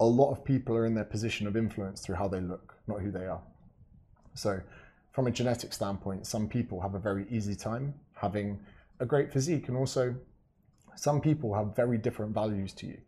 [0.00, 3.00] a lot of people are in their position of influence through how they look, not
[3.00, 3.42] who they are.
[4.34, 4.60] So,
[5.12, 8.60] from a genetic standpoint, some people have a very easy time having
[9.00, 10.14] a great physique, and also
[10.96, 12.98] some people have very different values to you.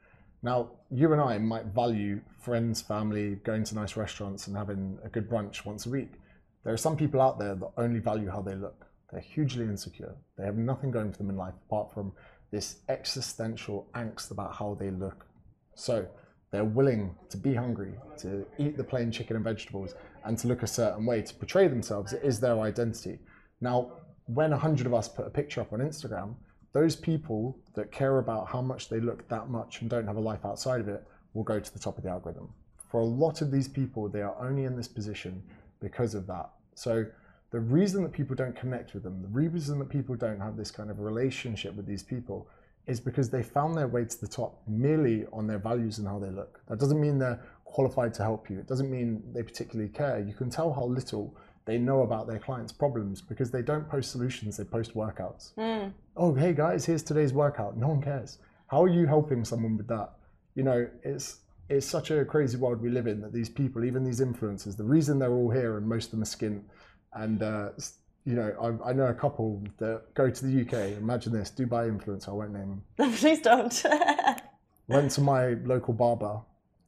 [0.43, 5.09] Now, you and I might value friends, family, going to nice restaurants, and having a
[5.09, 6.13] good brunch once a week.
[6.65, 8.87] There are some people out there that only value how they look.
[9.11, 10.15] They're hugely insecure.
[10.37, 12.13] They have nothing going for them in life apart from
[12.51, 15.27] this existential angst about how they look.
[15.75, 16.07] So
[16.51, 19.95] they're willing to be hungry, to eat the plain chicken and vegetables,
[20.25, 22.13] and to look a certain way, to portray themselves.
[22.13, 23.19] It is their identity.
[23.61, 23.93] Now,
[24.27, 26.35] when a hundred of us put a picture up on Instagram,
[26.73, 30.21] those people that care about how much they look that much and don't have a
[30.21, 32.49] life outside of it will go to the top of the algorithm.
[32.91, 35.43] For a lot of these people, they are only in this position
[35.81, 36.51] because of that.
[36.75, 37.07] So
[37.51, 40.71] the reason that people don't connect with them, the reason that people don't have this
[40.71, 42.49] kind of relationship with these people
[42.87, 46.19] is because they found their way to the top merely on their values and how
[46.19, 46.61] they look.
[46.69, 48.59] That doesn't mean they're qualified to help you.
[48.59, 50.21] It doesn't mean they particularly care.
[50.21, 51.37] You can tell how little
[51.67, 55.53] they know about their clients' problems because they don't post solutions, they post workouts.
[55.55, 55.91] Hmm.
[56.17, 57.77] Oh, hey guys, here's today's workout.
[57.77, 58.39] No one cares.
[58.69, 60.13] How are you helping someone with that?
[60.55, 64.03] You know, it's it's such a crazy world we live in that these people, even
[64.03, 66.63] these influencers, the reason they're all here and most of them are skint,
[67.15, 67.71] and uh,
[68.25, 70.99] you know, I, I know a couple that go to the UK.
[70.99, 72.29] Imagine this, Dubai influencer.
[72.29, 73.13] I won't name him.
[73.15, 73.85] Please don't.
[74.89, 76.41] Went to my local barber.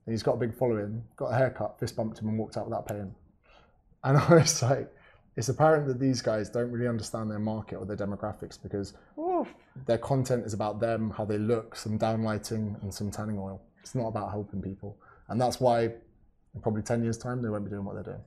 [0.06, 1.02] And he's got a big following.
[1.16, 3.14] Got a haircut, fist bumped him, and walked out without paying.
[4.04, 4.92] And I was like,
[5.36, 9.48] it's apparent that these guys don't really understand their market or their demographics because Oof.
[9.86, 13.62] their content is about them, how they look, some downlighting, and some tanning oil.
[13.80, 14.98] It's not about helping people,
[15.28, 18.20] and that's why in probably ten years' time they won't be doing what they're doing.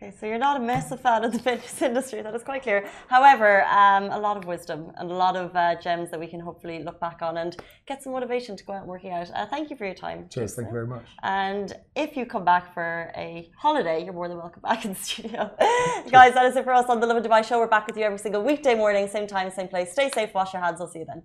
[0.00, 2.22] Okay, so you're not a massive fan of the fitness industry.
[2.22, 2.88] That is quite clear.
[3.08, 6.38] However, um, a lot of wisdom and a lot of uh, gems that we can
[6.38, 9.28] hopefully look back on and get some motivation to go out and working out.
[9.34, 10.28] Uh, thank you for your time.
[10.32, 10.54] Cheers.
[10.54, 11.04] Thank you very much.
[11.24, 15.00] And if you come back for a holiday, you're more than welcome back in the
[15.08, 15.50] studio.
[16.12, 17.58] Guys, that is it for us on the Lovin Dubai show.
[17.58, 19.90] We're back with you every single weekday morning, same time, same place.
[19.90, 20.80] Stay safe, wash your hands.
[20.80, 21.24] I'll see you then.